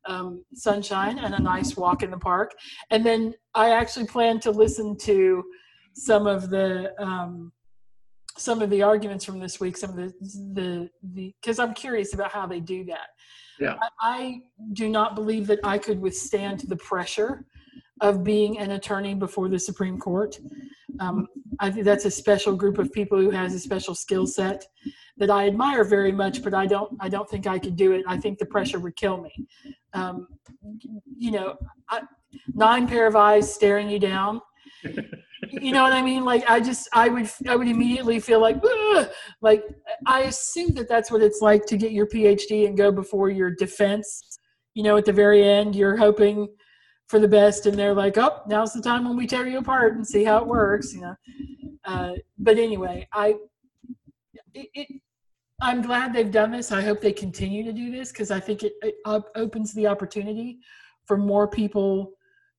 um, 0.05 0.45
sunshine 0.53 1.19
and 1.19 1.35
a 1.35 1.41
nice 1.41 1.75
walk 1.75 2.03
in 2.03 2.11
the 2.11 2.19
park, 2.19 2.53
and 2.91 3.07
then 3.07 3.35
I 3.55 3.71
actually 3.71 4.07
plan 4.07 4.39
to 4.41 4.51
listen 4.51 4.99
to 4.99 5.43
some 5.95 6.27
of 6.27 6.51
the 6.51 6.93
um, 7.03 7.53
some 8.37 8.63
of 8.63 8.71
the 8.71 8.83
arguments 8.83 9.25
from 9.25 9.39
this 9.39 9.61
week. 9.61 9.77
Some 9.77 9.91
of 9.91 9.97
the 9.97 10.13
the 10.55 10.91
the 11.15 11.35
because 11.41 11.59
I'm 11.59 11.75
curious 11.75 12.15
about 12.15 12.33
how 12.33 12.47
they 12.47 12.61
do 12.61 12.85
that. 12.87 13.09
Yeah. 13.61 13.77
I, 13.81 13.89
I 14.01 14.41
do 14.73 14.89
not 14.89 15.15
believe 15.15 15.47
that 15.49 15.61
I 15.63 15.79
could 15.79 16.01
withstand 16.01 16.61
the 16.61 16.77
pressure 16.77 17.45
of 18.01 18.25
being 18.25 18.59
an 18.59 18.73
attorney 18.73 19.15
before 19.15 19.49
the 19.49 19.59
Supreme 19.59 19.99
Court. 19.99 20.39
Um, 20.99 21.29
I 21.61 21.71
think 21.71 21.85
that's 21.85 22.05
a 22.05 22.11
special 22.11 22.57
group 22.57 22.79
of 22.79 22.93
people 22.93 23.19
who 23.19 23.31
has 23.31 23.55
a 23.55 23.59
special 23.59 23.95
skill 23.95 24.27
set 24.27 24.67
that 25.19 25.31
I 25.31 25.47
admire 25.47 25.85
very 25.85 26.13
much, 26.13 26.43
but 26.43 26.55
I 26.55 26.67
don't 26.67 26.93
I 27.01 27.09
don't 27.09 27.29
think 27.29 27.47
I 27.47 27.59
could 27.59 27.77
do 27.77 27.93
it. 27.93 28.03
I 28.07 28.17
think 28.17 28.39
the 28.39 28.47
pressure 28.47 28.81
would 28.81 28.97
kill 28.97 29.19
me. 29.19 29.33
Um, 29.95 30.27
you 31.17 31.31
know, 31.31 31.57
I, 31.89 32.03
nine 32.55 32.89
pair 32.89 33.07
of 33.07 33.15
eyes 33.15 33.53
staring 33.53 33.89
you 33.89 33.99
down. 33.99 34.41
You 35.51 35.73
know 35.73 35.83
what 35.83 35.93
I 35.93 36.03
mean? 36.03 36.25
Like 36.25 36.49
I 36.49 36.61
just 36.61 36.89
I 36.93 37.09
would 37.09 37.31
I 37.49 37.57
would 37.57 37.69
immediately 37.69 38.21
feel 38.21 38.41
like 38.41 38.57
Ugh! 38.65 39.09
like 39.41 39.63
I 40.07 40.23
assume 40.23 40.75
that 40.75 40.89
that's 40.89 41.11
what 41.11 41.23
it's 41.23 41.41
like 41.41 41.67
to 41.67 41.77
get 41.77 41.93
your 41.93 42.07
PhD 42.07 42.67
and 42.67 42.77
go 42.77 42.91
before 42.93 43.31
your 43.31 43.51
defense. 43.51 44.39
You 44.75 44.83
know, 44.83 44.97
at 44.97 45.05
the 45.05 45.13
very 45.13 45.45
end, 45.45 45.77
you're 45.77 45.97
hoping 45.97 46.49
for 47.13 47.19
the 47.19 47.29
best 47.29 47.67
and 47.67 47.79
they're 47.79 47.93
like 47.93 48.17
oh 48.17 48.41
now's 48.49 48.73
the 48.73 48.81
time 48.81 49.07
when 49.07 49.19
we 49.19 49.27
tear 49.27 49.47
you 49.47 49.59
apart 49.59 49.95
and 49.97 50.07
see 50.07 50.25
how 50.25 50.39
it 50.39 50.47
works 50.47 50.95
you 50.95 51.03
know 51.03 51.15
uh, 51.85 52.13
but 52.39 52.57
anyway 52.57 53.07
i 53.13 53.35
it, 54.55 54.69
it, 54.73 54.89
i'm 55.61 55.83
glad 55.83 56.15
they've 56.15 56.31
done 56.31 56.51
this 56.51 56.73
i 56.73 56.81
hope 56.81 57.03
they 57.03 57.13
continue 57.13 57.63
to 57.63 57.73
do 57.73 57.91
this 57.91 58.11
because 58.11 58.31
i 58.31 58.41
think 58.41 58.63
it, 58.63 58.73
it 58.81 58.95
op- 59.05 59.31
opens 59.37 59.75
the 59.75 59.87
opportunity 59.87 60.59
for 61.05 61.19
more 61.19 61.47
people 61.47 62.13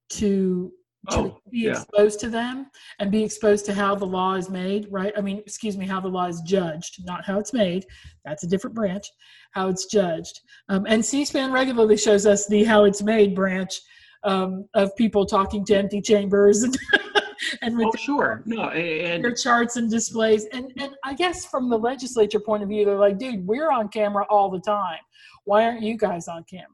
to 0.08 0.72
to 1.10 1.18
Oh, 1.18 1.42
be 1.52 1.60
yeah. 1.60 1.72
exposed 1.72 2.20
to 2.22 2.30
them 2.30 2.68
and 3.00 3.12
be 3.12 3.24
exposed 3.24 3.66
to 3.66 3.74
how 3.74 3.94
the 3.96 4.06
law 4.06 4.36
is 4.36 4.50
made, 4.50 4.88
right? 4.90 5.14
I 5.18 5.22
mean, 5.22 5.40
excuse 5.40 5.78
me, 5.78 5.86
how 5.86 6.00
the 6.00 6.08
law 6.08 6.28
is 6.28 6.42
judged, 6.42 7.06
not 7.06 7.26
how 7.26 7.40
it's 7.40 7.54
made. 7.54 7.86
That's 8.26 8.44
a 8.44 8.48
different 8.48 8.76
branch. 8.76 9.06
How 9.52 9.68
it's 9.70 9.86
judged, 9.86 10.42
um, 10.70 10.86
and 10.88 11.06
C-SPAN 11.06 11.52
regularly 11.52 11.98
shows 11.98 12.26
us 12.26 12.48
the 12.48 12.64
how 12.64 12.86
it's 12.86 13.04
made 13.04 13.36
branch 13.36 13.80
um, 14.24 14.68
of 14.74 14.96
people 14.96 15.26
talking 15.26 15.64
to 15.66 15.76
empty 15.76 16.02
chambers 16.02 16.64
and 16.64 16.76
and 17.62 17.78
with 17.78 17.88
Oh, 17.90 17.98
sure. 17.98 18.42
No, 18.46 18.70
and 18.70 19.24
their 19.24 19.34
charts 19.34 19.76
and 19.76 19.92
displays. 19.92 20.46
And 20.54 20.72
and 20.80 20.96
I 21.04 21.14
guess 21.14 21.46
from 21.46 21.70
the 21.70 21.78
legislature 21.78 22.40
point 22.40 22.64
of 22.64 22.70
view, 22.70 22.86
they're 22.86 22.98
like, 22.98 23.20
dude, 23.20 23.46
we're 23.46 23.70
on 23.72 23.90
camera 23.90 24.26
all 24.30 24.50
the 24.50 24.60
time. 24.62 25.00
Why 25.46 25.66
aren't 25.66 25.84
you 25.84 25.98
guys 25.98 26.28
on 26.28 26.46
camera? 26.50 26.68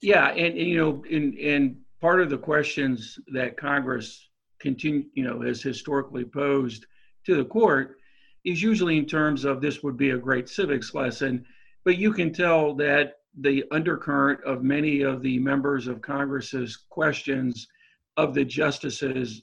Yeah, 0.00 0.28
and, 0.30 0.56
and, 0.56 0.56
you 0.56 0.78
know, 0.78 1.04
and, 1.10 1.34
and 1.38 1.76
part 2.00 2.20
of 2.20 2.30
the 2.30 2.38
questions 2.38 3.18
that 3.32 3.56
Congress 3.56 4.28
continue, 4.58 5.04
you 5.14 5.24
know, 5.24 5.40
has 5.42 5.62
historically 5.62 6.24
posed 6.24 6.86
to 7.26 7.36
the 7.36 7.44
court 7.44 7.96
is 8.44 8.62
usually 8.62 8.96
in 8.96 9.06
terms 9.06 9.44
of 9.44 9.60
this 9.60 9.82
would 9.82 9.96
be 9.96 10.10
a 10.10 10.18
great 10.18 10.48
civics 10.48 10.94
lesson, 10.94 11.44
but 11.84 11.98
you 11.98 12.12
can 12.12 12.32
tell 12.32 12.74
that 12.74 13.16
the 13.40 13.64
undercurrent 13.70 14.42
of 14.44 14.62
many 14.62 15.02
of 15.02 15.22
the 15.22 15.38
members 15.38 15.86
of 15.86 16.00
Congress's 16.00 16.76
questions 16.88 17.68
of 18.16 18.34
the 18.34 18.44
justices 18.44 19.42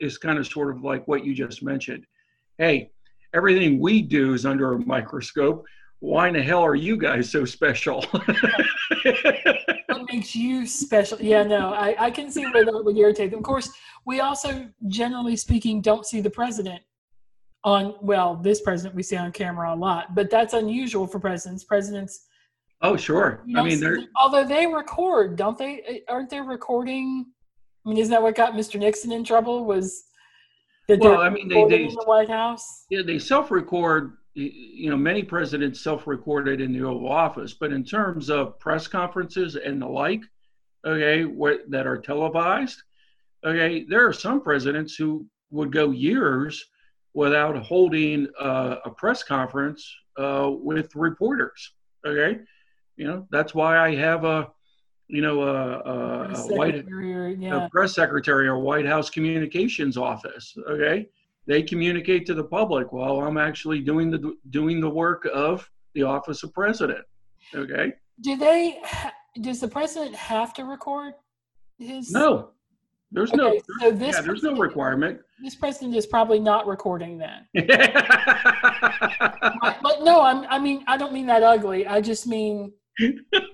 is, 0.00 0.18
kind 0.18 0.38
of 0.38 0.46
sort 0.46 0.74
of 0.74 0.82
like 0.82 1.06
what 1.06 1.24
you 1.24 1.34
just 1.34 1.62
mentioned. 1.62 2.04
Hey, 2.56 2.90
everything 3.34 3.78
we 3.80 4.02
do 4.02 4.34
is 4.34 4.46
under 4.46 4.72
a 4.72 4.78
microscope. 4.78 5.64
Why 6.00 6.28
in 6.28 6.34
the 6.34 6.42
hell 6.42 6.62
are 6.62 6.74
you 6.74 6.96
guys 6.96 7.30
so 7.30 7.44
special? 7.44 8.04
makes 10.12 10.34
you 10.34 10.66
special? 10.66 11.18
Yeah, 11.20 11.42
no, 11.42 11.72
I, 11.72 11.94
I 12.06 12.10
can 12.10 12.30
see 12.30 12.44
where 12.46 12.64
that 12.64 12.84
would 12.84 12.96
irritate 12.96 13.30
them. 13.30 13.38
Of 13.38 13.44
course, 13.44 13.70
we 14.04 14.20
also, 14.20 14.68
generally 14.88 15.36
speaking, 15.36 15.80
don't 15.80 16.06
see 16.06 16.20
the 16.20 16.30
president 16.30 16.82
on, 17.64 17.94
well, 18.00 18.36
this 18.36 18.60
president 18.60 18.94
we 18.94 19.02
see 19.02 19.16
on 19.16 19.32
camera 19.32 19.74
a 19.74 19.76
lot, 19.76 20.14
but 20.14 20.30
that's 20.30 20.54
unusual 20.54 21.06
for 21.06 21.18
presidents. 21.18 21.64
Presidents, 21.64 22.26
oh, 22.82 22.96
sure. 22.96 23.42
I 23.56 23.62
mean, 23.62 23.80
they're, 23.80 23.96
them- 23.96 24.08
although 24.16 24.46
they 24.46 24.66
record, 24.66 25.36
don't 25.36 25.58
they? 25.58 26.02
Aren't 26.08 26.30
they 26.30 26.40
recording? 26.40 27.26
I 27.84 27.88
mean, 27.88 27.98
isn't 27.98 28.10
that 28.10 28.22
what 28.22 28.34
got 28.34 28.52
Mr. 28.54 28.78
Nixon 28.78 29.12
in 29.12 29.24
trouble? 29.24 29.64
Was 29.64 30.04
Well, 30.88 31.18
I 31.20 31.28
mean, 31.30 31.48
they- 31.48 31.64
they- 31.68 31.84
in 31.84 31.94
the 31.94 32.04
White 32.06 32.28
House? 32.30 32.86
Yeah, 32.90 33.02
they 33.04 33.18
self-record. 33.18 34.12
y- 34.12 34.16
You 34.38 34.90
know, 34.90 34.96
many 34.96 35.24
presidents 35.24 35.80
self-recorded 35.80 36.60
in 36.60 36.72
the 36.72 36.84
Oval 36.84 37.10
Office, 37.10 37.54
but 37.54 37.72
in 37.72 37.82
terms 37.82 38.30
of 38.30 38.58
press 38.60 38.86
conferences 38.86 39.56
and 39.56 39.82
the 39.82 39.86
like, 39.88 40.22
okay, 40.86 41.24
what 41.24 41.68
that 41.70 41.88
are 41.88 41.98
televised, 41.98 42.80
okay, 43.44 43.84
there 43.88 44.06
are 44.06 44.12
some 44.12 44.40
presidents 44.40 44.94
who 44.94 45.26
would 45.50 45.72
go 45.72 45.90
years 45.90 46.64
without 47.14 47.56
holding 47.56 48.28
uh, 48.38 48.76
a 48.84 48.90
press 48.90 49.24
conference 49.24 49.92
uh, 50.16 50.48
with 50.52 50.94
reporters. 50.94 51.72
Okay, 52.06 52.38
you 52.96 53.08
know 53.08 53.26
that's 53.30 53.56
why 53.56 53.76
I 53.76 53.96
have 53.96 54.24
a, 54.24 54.52
you 55.08 55.20
know, 55.20 55.42
a, 55.42 55.78
a, 55.80 56.34
a 56.34 56.56
white 56.56 56.86
yeah. 57.40 57.66
a 57.66 57.70
press 57.70 57.92
secretary 57.92 58.46
or 58.46 58.60
White 58.60 58.86
House 58.86 59.10
communications 59.10 59.96
office. 59.96 60.56
Okay, 60.68 61.08
they 61.48 61.62
communicate 61.62 62.26
to 62.26 62.34
the 62.34 62.44
public. 62.44 62.92
Well, 62.92 63.20
I'm 63.20 63.38
actually 63.38 63.80
doing 63.80 64.10
the 64.10 64.36
doing 64.50 64.80
the 64.80 64.90
work 64.90 65.26
of 65.34 65.68
the 65.94 66.02
office 66.04 66.44
of 66.44 66.52
president. 66.52 67.04
Okay, 67.54 67.94
Do 68.20 68.36
they? 68.36 68.80
Does 69.40 69.60
the 69.60 69.68
president 69.68 70.14
have 70.16 70.52
to 70.54 70.64
record 70.64 71.14
his? 71.78 72.10
no, 72.10 72.50
there's 73.12 73.32
no 73.32 73.50
Okay, 73.50 73.60
so 73.80 73.90
this 73.90 74.16
yeah, 74.16 74.22
there's 74.22 74.42
no 74.42 74.54
requirement. 74.56 75.20
This 75.42 75.54
president 75.54 75.96
is 75.96 76.06
probably 76.06 76.38
not 76.38 76.66
recording 76.66 77.18
then. 77.18 77.46
But 79.82 80.02
no, 80.02 80.20
I'm, 80.22 80.44
I 80.48 80.58
mean, 80.58 80.84
I 80.86 80.96
don't 80.96 81.12
mean 81.12 81.26
that 81.26 81.42
ugly. 81.42 81.86
I 81.86 82.00
just 82.00 82.26
mean 82.26 82.72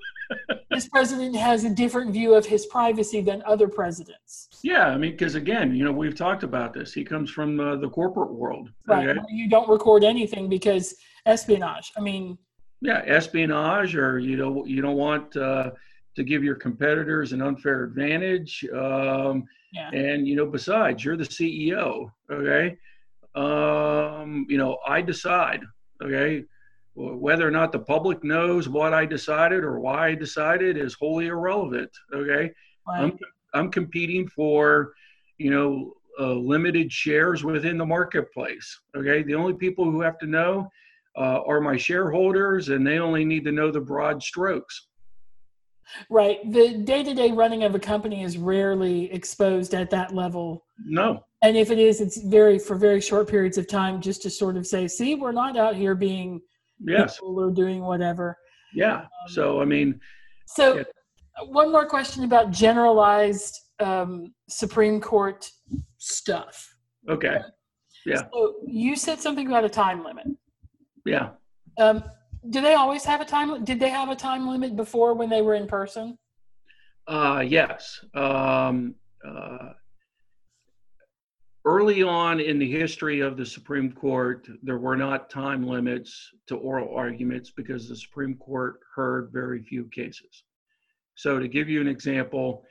this 0.71 0.89
president 0.89 1.37
has 1.37 1.65
a 1.65 1.71
different 1.71 2.13
view 2.13 2.35
of 2.35 2.47
his 2.47 2.67
privacy 2.67 3.21
than 3.21 3.43
other 3.47 3.69
presidents. 3.69 4.49
yeah, 4.63 4.87
I 4.87 4.97
mean, 4.97 5.13
because 5.13 5.35
again, 5.35 5.75
you 5.75 5.85
know, 5.85 5.93
we've 5.93 6.15
talked 6.15 6.43
about 6.43 6.73
this. 6.73 6.93
He 6.93 7.05
comes 7.05 7.31
from 7.31 7.61
uh, 7.61 7.77
the 7.77 7.89
corporate 7.89 8.33
world. 8.33 8.71
Right. 8.87 9.09
Okay? 9.09 9.21
You 9.31 9.49
don't 9.49 9.69
record 9.69 10.05
anything 10.05 10.49
because 10.49 10.95
espionage. 11.27 11.93
I 11.97 12.01
mean, 12.01 12.39
yeah 12.85 13.03
espionage 13.07 13.97
or 13.97 14.19
you 14.19 14.37
don't 14.37 14.69
you 14.69 14.83
don't 14.83 14.97
want 14.97 15.35
uh, 15.37 15.71
to 16.15 16.23
give 16.23 16.45
your 16.45 16.55
competitors 16.55 17.33
an 17.33 17.41
unfair 17.41 17.83
advantage 17.83 18.65
um, 18.75 19.45
yeah. 19.73 19.91
and 19.91 20.29
you 20.29 20.37
know 20.37 20.47
besides 20.47 21.05
you're 21.05 21.17
the 21.17 21.25
ceo 21.25 22.11
okay 22.31 22.77
um, 23.35 24.47
you 24.49 24.59
know 24.59 24.79
i 24.87 25.01
decide 25.01 25.63
okay 26.03 26.45
whether 26.95 27.47
or 27.47 27.51
not 27.51 27.73
the 27.73 27.79
public 27.79 28.23
knows 28.23 28.69
what 28.69 28.95
i 28.95 29.05
decided 29.05 29.65
or 29.65 29.81
why 29.81 30.09
i 30.09 30.15
decided 30.15 30.77
is 30.77 30.95
wholly 30.95 31.27
irrelevant 31.27 31.91
okay. 32.15 32.53
I'm, 32.89 33.19
I'm 33.53 33.71
competing 33.71 34.29
for 34.29 34.93
you 35.39 35.51
know 35.51 35.95
uh, 36.21 36.35
limited 36.35 36.93
shares 36.93 37.43
within 37.43 37.79
the 37.79 37.87
marketplace 37.87 38.81
okay 38.97 39.23
the 39.23 39.35
only 39.35 39.55
people 39.55 39.85
who 39.85 40.01
have 40.03 40.19
to 40.19 40.27
know 40.27 40.69
uh, 41.17 41.41
are 41.47 41.61
my 41.61 41.77
shareholders 41.77 42.69
and 42.69 42.87
they 42.87 42.99
only 42.99 43.25
need 43.25 43.45
to 43.45 43.53
know 43.53 43.71
the 43.71 43.81
broad 43.81 44.23
strokes 44.23 44.89
Right. 46.11 46.39
The 46.51 46.79
day 46.79 47.03
to 47.03 47.15
day 47.15 47.31
running 47.33 47.65
of 47.65 47.75
a 47.75 47.79
company 47.79 48.23
is 48.23 48.39
rarely 48.39 49.13
exposed 49.13 49.75
at 49.75 49.91
that 49.91 50.15
level. 50.15 50.65
no 50.85 51.25
And 51.43 51.57
if 51.57 51.71
it 51.71 51.79
is, 51.79 52.01
it's 52.01 52.21
very, 52.23 52.59
for 52.59 52.77
very 52.77 53.01
short 53.01 53.29
periods 53.29 53.59
of 53.59 53.69
time 53.69 54.01
just 54.01 54.23
to 54.23 54.31
sort 54.31 54.57
of 54.57 54.67
say, 54.67 54.89
see, 54.89 55.15
we're 55.15 55.33
not 55.33 55.57
out 55.57 55.77
here 55.77 55.95
being 55.95 56.41
yes 56.81 57.19
evil 57.23 57.41
or 57.41 57.51
doing 57.51 57.81
whatever. 57.83 58.37
yeah 58.75 59.07
so 59.29 59.61
i 59.61 59.65
mean 59.65 60.01
So, 60.47 60.77
Yeah. 60.77 60.85
one 61.61 61.73
more 61.73 61.87
question 61.87 62.23
about 62.25 62.51
generalized 62.51 63.55
um, 63.81 64.33
Supreme 64.49 65.01
Court 65.01 65.41
stuff. 65.99 66.57
okay 67.09 67.39
Yeah. 68.07 68.23
So, 68.33 68.55
you 68.67 68.95
said 68.97 69.19
something 69.21 69.47
about 69.47 69.65
a 69.65 69.69
time 69.85 70.05
limit. 70.05 70.27
yeah 71.07 71.31
Um, 71.79 71.97
do 72.51 72.61
they 72.61 72.75
always 72.75 73.05
have 73.05 73.21
a 73.21 73.25
time? 73.25 73.65
Did 73.65 73.79
they 73.81 73.89
have 74.01 74.11
a 74.11 74.17
time 74.29 74.47
limit 74.53 74.77
before 74.77 75.11
when 75.15 75.29
they 75.35 75.43
were 75.47 75.55
in 75.63 75.67
person? 75.67 76.19
Uh, 77.09 77.43
yes. 77.59 78.05
Um, 78.15 78.95
uh, 79.29 79.71
early 81.65 82.03
on 82.03 82.41
in 82.41 82.59
the 82.59 82.71
history 82.71 83.21
of 83.21 83.37
the 83.37 83.47
Supreme 83.47 83.93
Court, 83.93 84.47
there 84.63 84.79
were 84.79 84.97
not 84.97 85.31
time 85.31 85.67
limits 85.67 86.31
to 86.47 86.57
oral 86.57 86.95
arguments 86.95 87.51
because 87.51 87.89
the 87.89 87.97
Supreme 87.97 88.37
Court 88.37 88.81
heard 88.95 89.31
very 89.33 89.63
few 89.63 89.85
cases. 89.87 90.45
So, 91.15 91.39
to 91.39 91.49
give 91.49 91.69
you 91.69 91.81
an 91.81 91.89
example, 91.89 92.65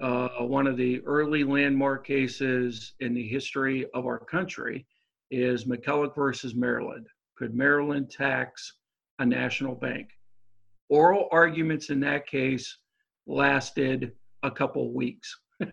uh, 0.00 0.28
one 0.40 0.66
of 0.66 0.76
the 0.76 1.00
early 1.00 1.44
landmark 1.44 2.06
cases 2.06 2.94
in 3.00 3.14
the 3.14 3.26
history 3.26 3.86
of 3.94 4.06
our 4.06 4.18
country 4.18 4.86
is 5.30 5.64
McCulloch 5.64 6.14
versus 6.14 6.54
Maryland. 6.54 7.06
Could 7.36 7.54
Maryland 7.54 8.10
tax 8.10 8.74
a 9.18 9.26
national 9.26 9.74
bank? 9.74 10.08
Oral 10.88 11.28
arguments 11.30 11.90
in 11.90 12.00
that 12.00 12.26
case 12.26 12.78
lasted 13.26 14.12
a 14.42 14.50
couple 14.50 14.92
weeks. 14.92 15.38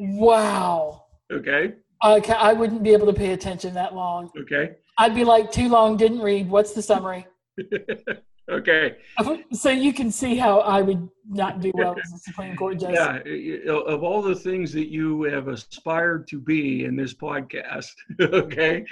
Wow. 0.00 1.06
Okay. 1.32 1.74
I, 2.02 2.20
I 2.38 2.52
wouldn't 2.52 2.82
be 2.82 2.92
able 2.92 3.06
to 3.06 3.12
pay 3.12 3.32
attention 3.32 3.74
that 3.74 3.94
long. 3.94 4.30
Okay. 4.38 4.76
I'd 4.98 5.14
be 5.14 5.24
like, 5.24 5.50
too 5.50 5.68
long, 5.68 5.96
didn't 5.96 6.20
read. 6.20 6.48
What's 6.48 6.72
the 6.72 6.82
summary? 6.82 7.26
okay. 8.50 8.96
So 9.52 9.70
you 9.70 9.92
can 9.92 10.10
see 10.10 10.36
how 10.36 10.60
I 10.60 10.80
would 10.82 11.08
not 11.28 11.60
do 11.60 11.72
well 11.74 11.96
as 12.02 12.12
a 12.12 12.18
Supreme 12.18 12.56
Court 12.56 12.78
justice. 12.80 13.22
Yeah. 13.26 13.72
Of 13.72 14.02
all 14.02 14.22
the 14.22 14.34
things 14.34 14.72
that 14.72 14.88
you 14.88 15.24
have 15.24 15.48
aspired 15.48 16.28
to 16.28 16.38
be 16.38 16.84
in 16.84 16.96
this 16.96 17.14
podcast, 17.14 17.90
okay. 18.20 18.84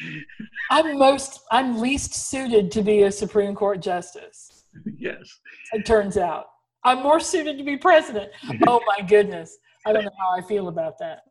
I'm 0.70 0.98
most, 0.98 1.40
I'm 1.50 1.80
least 1.80 2.14
suited 2.14 2.70
to 2.72 2.82
be 2.82 3.04
a 3.04 3.12
Supreme 3.12 3.54
Court 3.54 3.80
justice. 3.80 4.64
Yes. 4.98 5.40
It 5.72 5.86
turns 5.86 6.16
out 6.16 6.46
I'm 6.86 7.02
more 7.02 7.18
suited 7.18 7.58
to 7.58 7.64
be 7.64 7.76
president. 7.76 8.30
Oh 8.68 8.80
my 8.86 9.04
goodness, 9.04 9.58
I 9.84 9.92
don't 9.92 10.04
know 10.04 10.10
how 10.18 10.38
I 10.38 10.40
feel 10.40 10.68
about 10.68 10.98
that. 11.00 11.22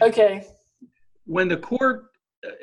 Okay, 0.00 0.46
When 1.26 1.48
the 1.48 1.56
court, 1.56 2.06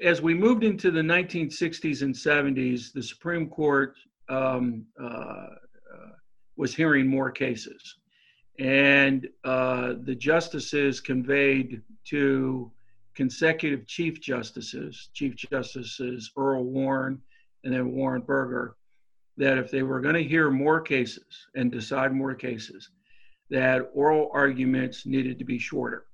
as 0.02 0.22
we 0.22 0.34
moved 0.34 0.64
into 0.64 0.90
the 0.90 1.02
1960s 1.02 2.02
and 2.02 2.16
70s, 2.16 2.94
the 2.94 3.04
Supreme 3.04 3.50
Court 3.50 3.96
um, 4.30 4.86
uh, 5.00 5.06
uh, 5.06 5.50
was 6.56 6.74
hearing 6.74 7.06
more 7.06 7.30
cases. 7.30 7.98
And 8.60 9.28
uh, 9.44 9.96
the 10.04 10.16
justices 10.16 11.02
conveyed 11.02 11.82
to 12.06 12.72
consecutive 13.16 13.86
chief 13.86 14.22
justices, 14.22 15.10
Chief 15.14 15.36
Justices 15.36 16.32
Earl 16.38 16.64
Warren 16.64 17.22
and 17.64 17.74
then 17.74 17.92
Warren 17.92 18.22
Burger, 18.22 18.76
that 19.38 19.58
if 19.58 19.72
they 19.72 19.84
were 19.84 20.00
going 20.00 20.16
to 20.16 20.24
hear 20.24 20.50
more 20.50 20.80
cases 20.80 21.48
and 21.56 21.72
decide 21.72 22.14
more 22.14 22.34
cases, 22.34 22.90
that 23.50 23.90
oral 23.94 24.30
arguments 24.34 25.06
needed 25.06 25.38
to 25.40 25.46
be 25.46 25.60
shorter. 25.60 26.06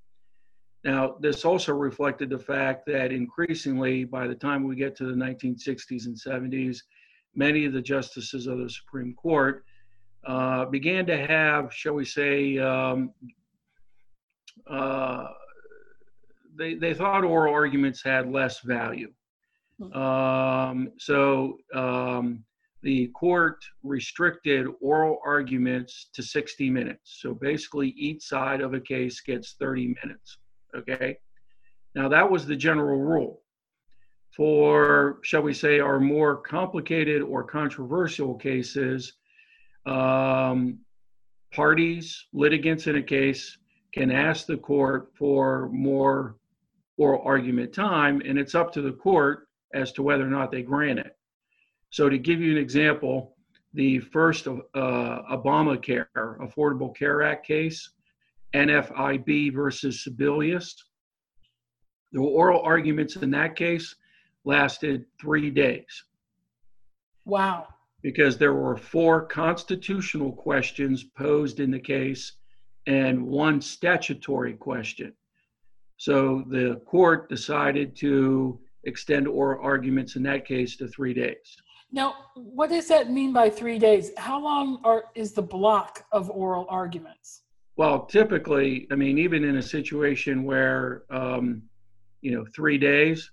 Now, 0.84 1.16
this 1.20 1.44
also 1.44 1.74
reflected 1.74 2.30
the 2.30 2.38
fact 2.38 2.86
that 2.86 3.12
increasingly, 3.12 4.04
by 4.04 4.26
the 4.26 4.34
time 4.34 4.64
we 4.64 4.76
get 4.76 4.96
to 4.96 5.04
the 5.04 5.12
1960s 5.12 6.06
and 6.06 6.16
70s, 6.16 6.78
many 7.34 7.66
of 7.66 7.72
the 7.72 7.82
justices 7.82 8.46
of 8.46 8.58
the 8.58 8.70
Supreme 8.70 9.14
Court 9.14 9.64
uh, 10.26 10.64
began 10.66 11.06
to 11.06 11.26
have, 11.26 11.72
shall 11.72 11.94
we 11.94 12.04
say, 12.04 12.58
um, 12.58 13.12
uh, 14.66 15.28
they, 16.56 16.74
they 16.74 16.94
thought 16.94 17.24
oral 17.24 17.52
arguments 17.52 18.02
had 18.02 18.30
less 18.30 18.60
value. 18.60 19.12
Hmm. 19.78 19.92
Um, 19.92 20.92
so 20.98 21.58
um, 21.74 22.44
the 22.82 23.08
court 23.08 23.62
restricted 23.82 24.66
oral 24.80 25.18
arguments 25.24 26.08
to 26.14 26.22
60 26.22 26.70
minutes. 26.70 27.18
So 27.20 27.34
basically, 27.34 27.88
each 27.90 28.22
side 28.22 28.62
of 28.62 28.74
a 28.74 28.80
case 28.80 29.20
gets 29.20 29.54
30 29.58 29.94
minutes. 30.02 30.38
Okay. 30.76 31.18
Now, 31.94 32.08
that 32.08 32.30
was 32.30 32.46
the 32.46 32.56
general 32.56 33.00
rule. 33.00 33.42
For, 34.36 35.18
shall 35.22 35.42
we 35.42 35.52
say, 35.52 35.80
our 35.80 35.98
more 35.98 36.36
complicated 36.36 37.20
or 37.22 37.42
controversial 37.42 38.34
cases, 38.36 39.14
um, 39.86 40.78
parties, 41.52 42.26
litigants 42.32 42.86
in 42.86 42.96
a 42.96 43.02
case 43.02 43.58
can 43.92 44.12
ask 44.12 44.46
the 44.46 44.56
court 44.56 45.10
for 45.18 45.68
more 45.72 46.36
oral 46.96 47.22
argument 47.24 47.72
time, 47.72 48.22
and 48.24 48.38
it's 48.38 48.54
up 48.54 48.72
to 48.74 48.82
the 48.82 48.92
court 48.92 49.48
as 49.74 49.90
to 49.92 50.02
whether 50.02 50.24
or 50.24 50.30
not 50.30 50.52
they 50.52 50.62
grant 50.62 51.00
it. 51.00 51.16
So, 51.90 52.08
to 52.08 52.18
give 52.18 52.40
you 52.40 52.52
an 52.52 52.62
example, 52.62 53.34
the 53.74 53.98
first 53.98 54.46
uh, 54.46 54.52
Obamacare, 54.74 56.06
Affordable 56.14 56.94
Care 56.96 57.22
Act 57.22 57.46
case, 57.46 57.90
NFIB 58.54 59.54
versus 59.54 60.06
Sebelius, 60.06 60.74
the 62.12 62.20
oral 62.20 62.62
arguments 62.62 63.16
in 63.16 63.30
that 63.30 63.56
case 63.56 63.94
lasted 64.44 65.04
three 65.20 65.50
days. 65.50 66.04
Wow. 67.24 67.68
Because 68.02 68.38
there 68.38 68.54
were 68.54 68.76
four 68.76 69.26
constitutional 69.26 70.32
questions 70.32 71.04
posed 71.04 71.60
in 71.60 71.70
the 71.70 71.78
case 71.78 72.32
and 72.86 73.22
one 73.22 73.60
statutory 73.60 74.54
question. 74.54 75.12
So 75.98 76.44
the 76.48 76.80
court 76.86 77.28
decided 77.28 77.94
to 77.96 78.58
extend 78.84 79.28
oral 79.28 79.62
arguments 79.62 80.16
in 80.16 80.22
that 80.24 80.46
case 80.46 80.76
to 80.78 80.88
three 80.88 81.12
days. 81.12 81.56
Now, 81.92 82.14
what 82.34 82.70
does 82.70 82.88
that 82.88 83.10
mean 83.10 83.32
by 83.32 83.50
three 83.50 83.78
days? 83.78 84.12
How 84.16 84.40
long 84.40 84.80
are, 84.84 85.04
is 85.14 85.32
the 85.32 85.42
block 85.42 86.04
of 86.12 86.30
oral 86.30 86.66
arguments? 86.68 87.42
Well, 87.80 88.04
typically, 88.04 88.86
I 88.92 88.94
mean, 88.94 89.16
even 89.16 89.42
in 89.42 89.56
a 89.56 89.62
situation 89.62 90.44
where, 90.44 91.04
um, 91.08 91.62
you 92.20 92.30
know, 92.30 92.44
three 92.54 92.76
days, 92.76 93.30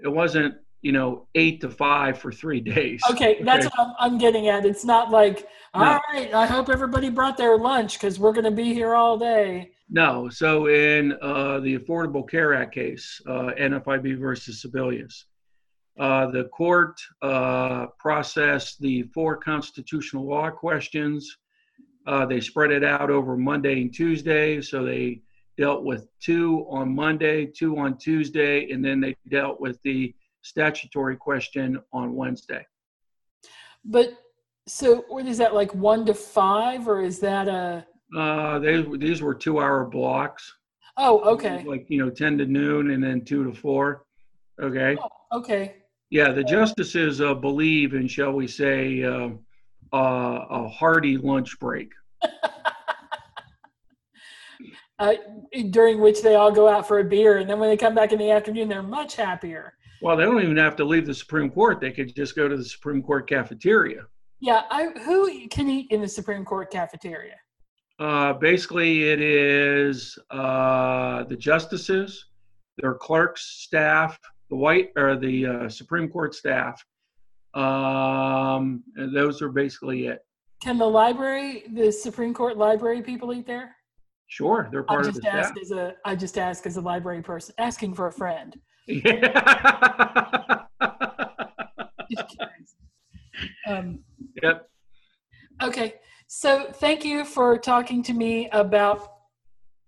it 0.00 0.08
wasn't, 0.08 0.56
you 0.82 0.90
know, 0.90 1.28
eight 1.36 1.60
to 1.60 1.70
five 1.70 2.18
for 2.18 2.32
three 2.32 2.60
days. 2.74 3.00
Okay, 3.08 3.40
that's 3.44 3.66
okay. 3.66 3.74
what 3.76 3.94
I'm, 4.00 4.18
getting 4.18 4.48
at. 4.48 4.66
It's 4.66 4.84
not 4.84 5.12
like, 5.12 5.46
all 5.72 5.84
no. 5.84 6.00
right, 6.12 6.34
I 6.34 6.46
hope 6.46 6.68
everybody 6.68 7.10
brought 7.10 7.36
their 7.36 7.56
lunch 7.56 7.92
because 7.92 8.18
we're 8.18 8.32
going 8.32 8.42
to 8.46 8.50
be 8.50 8.74
here 8.74 8.96
all 8.96 9.16
day. 9.18 9.70
No. 9.88 10.28
So 10.30 10.66
in 10.66 11.12
uh, 11.22 11.60
the 11.60 11.78
Affordable 11.78 12.28
Care 12.28 12.54
Act 12.54 12.74
case, 12.74 13.20
uh, 13.28 13.52
NFIB 13.56 14.18
versus 14.18 14.66
Sebelius, 14.66 15.26
uh, 16.00 16.26
the 16.32 16.46
court 16.46 17.00
uh, 17.22 17.86
processed 18.00 18.80
the 18.80 19.04
four 19.14 19.36
constitutional 19.36 20.26
law 20.26 20.50
questions. 20.50 21.38
Uh, 22.06 22.24
they 22.24 22.40
spread 22.40 22.70
it 22.70 22.84
out 22.84 23.10
over 23.10 23.36
Monday 23.36 23.82
and 23.82 23.92
Tuesday. 23.92 24.60
So 24.60 24.84
they 24.84 25.22
dealt 25.58 25.84
with 25.84 26.06
two 26.20 26.66
on 26.70 26.94
Monday, 26.94 27.46
two 27.46 27.78
on 27.78 27.96
Tuesday, 27.98 28.70
and 28.70 28.84
then 28.84 29.00
they 29.00 29.16
dealt 29.28 29.60
with 29.60 29.80
the 29.82 30.14
statutory 30.42 31.16
question 31.16 31.80
on 31.92 32.14
Wednesday. 32.14 32.64
But 33.84 34.12
so, 34.68 35.04
what 35.08 35.26
is 35.26 35.38
that 35.38 35.54
like 35.54 35.74
one 35.74 36.04
to 36.06 36.14
five, 36.14 36.88
or 36.88 37.02
is 37.02 37.20
that 37.20 37.48
a? 37.48 37.86
Uh, 38.16 38.58
they, 38.58 38.82
these 38.98 39.22
were 39.22 39.34
two 39.34 39.60
hour 39.60 39.84
blocks. 39.84 40.52
Oh, 40.96 41.20
okay. 41.34 41.62
Like, 41.66 41.86
you 41.88 41.98
know, 41.98 42.10
10 42.10 42.38
to 42.38 42.46
noon 42.46 42.90
and 42.92 43.02
then 43.02 43.24
two 43.24 43.44
to 43.44 43.52
four. 43.52 44.06
Okay. 44.60 44.96
Oh, 45.00 45.38
okay. 45.38 45.76
Yeah, 46.08 46.32
the 46.32 46.44
justices 46.44 47.20
uh, 47.20 47.34
believe 47.34 47.94
in, 47.94 48.08
shall 48.08 48.32
we 48.32 48.46
say, 48.46 49.02
uh, 49.02 49.30
uh, 49.92 50.44
a 50.50 50.68
hearty 50.68 51.16
lunch 51.16 51.58
break. 51.58 51.92
uh, 54.98 55.14
during 55.70 56.00
which 56.00 56.22
they 56.22 56.34
all 56.34 56.50
go 56.50 56.68
out 56.68 56.86
for 56.88 56.98
a 56.98 57.04
beer, 57.04 57.38
and 57.38 57.48
then 57.48 57.58
when 57.58 57.68
they 57.68 57.76
come 57.76 57.94
back 57.94 58.12
in 58.12 58.18
the 58.18 58.30
afternoon, 58.30 58.68
they're 58.68 58.82
much 58.82 59.16
happier. 59.16 59.74
Well, 60.02 60.16
they 60.16 60.24
don't 60.24 60.42
even 60.42 60.56
have 60.56 60.76
to 60.76 60.84
leave 60.84 61.06
the 61.06 61.14
Supreme 61.14 61.50
Court; 61.50 61.80
they 61.80 61.90
could 61.90 62.14
just 62.14 62.36
go 62.36 62.48
to 62.48 62.56
the 62.56 62.64
Supreme 62.64 63.02
Court 63.02 63.28
cafeteria. 63.28 64.02
Yeah, 64.40 64.62
I, 64.70 64.88
who 65.04 65.48
can 65.48 65.68
eat 65.70 65.90
in 65.90 66.00
the 66.00 66.08
Supreme 66.08 66.44
Court 66.44 66.70
cafeteria? 66.70 67.36
Uh, 67.98 68.34
basically, 68.34 69.04
it 69.04 69.20
is 69.22 70.18
uh, 70.30 71.24
the 71.24 71.36
justices, 71.36 72.26
their 72.76 72.94
clerks, 72.94 73.62
staff, 73.64 74.18
the 74.50 74.56
white 74.56 74.90
or 74.96 75.16
the 75.16 75.46
uh, 75.46 75.68
Supreme 75.68 76.08
Court 76.08 76.34
staff. 76.34 76.84
Um, 77.56 78.84
those 79.14 79.40
are 79.40 79.48
basically 79.48 80.06
it. 80.06 80.20
Can 80.62 80.78
the 80.78 80.86
library, 80.86 81.64
the 81.72 81.90
Supreme 81.90 82.34
Court 82.34 82.56
library 82.56 83.02
people 83.02 83.32
eat 83.32 83.46
there? 83.46 83.74
Sure, 84.28 84.68
they're 84.70 84.82
part 84.82 85.04
I 85.04 85.08
just 85.08 85.18
of 85.18 85.24
the 85.24 85.32
ask 85.32 85.54
staff. 85.54 85.62
As 85.62 85.70
a, 85.70 85.94
I 86.04 86.16
just 86.16 86.36
ask 86.36 86.66
as 86.66 86.76
a 86.76 86.80
library 86.80 87.22
person, 87.22 87.54
asking 87.58 87.94
for 87.94 88.08
a 88.08 88.12
friend. 88.12 88.58
um, 93.66 94.00
yep. 94.42 94.68
Okay, 95.62 95.94
so 96.26 96.70
thank 96.72 97.04
you 97.04 97.24
for 97.24 97.56
talking 97.56 98.02
to 98.02 98.12
me 98.12 98.48
about 98.50 99.12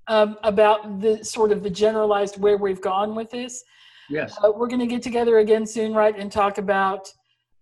um, 0.07 0.38
about 0.42 1.00
the 1.00 1.22
sort 1.22 1.52
of 1.52 1.62
the 1.62 1.70
generalized 1.70 2.40
where 2.40 2.57
we've 2.57 2.81
gone 2.81 3.14
with 3.14 3.31
this. 3.31 3.62
Yes. 4.09 4.35
Uh, 4.42 4.52
we're 4.54 4.68
going 4.68 4.81
to 4.81 4.87
get 4.87 5.02
together 5.02 5.38
again 5.38 5.66
soon, 5.66 5.92
right, 5.92 6.18
and 6.18 6.33
talk 6.33 6.57
about 6.57 7.12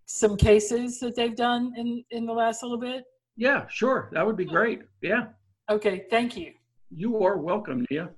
some 0.07 0.37
cases 0.37 0.99
that 1.01 1.15
they've 1.15 1.37
done 1.37 1.73
in 1.77 2.05
in 2.11 2.25
the 2.27 2.33
last 2.33 2.63
little 2.63 2.79
bit. 2.79 3.05
Yeah, 3.37 3.67
sure. 3.69 4.09
That 4.13 4.25
would 4.25 4.37
be 4.37 4.47
great. 4.47 4.83
Yeah. 5.03 5.27
Okay. 5.71 6.07
Thank 6.09 6.37
you. 6.37 6.55
You 6.91 7.23
are 7.23 7.37
welcome, 7.37 7.85
Nia. 7.91 8.11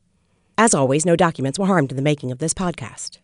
As 0.59 0.75
always, 0.75 1.07
no 1.07 1.17
documents 1.17 1.59
were 1.59 1.65
harmed 1.65 1.91
in 1.91 1.97
the 1.97 2.03
making 2.03 2.31
of 2.31 2.39
this 2.39 2.53
podcast. 2.53 3.17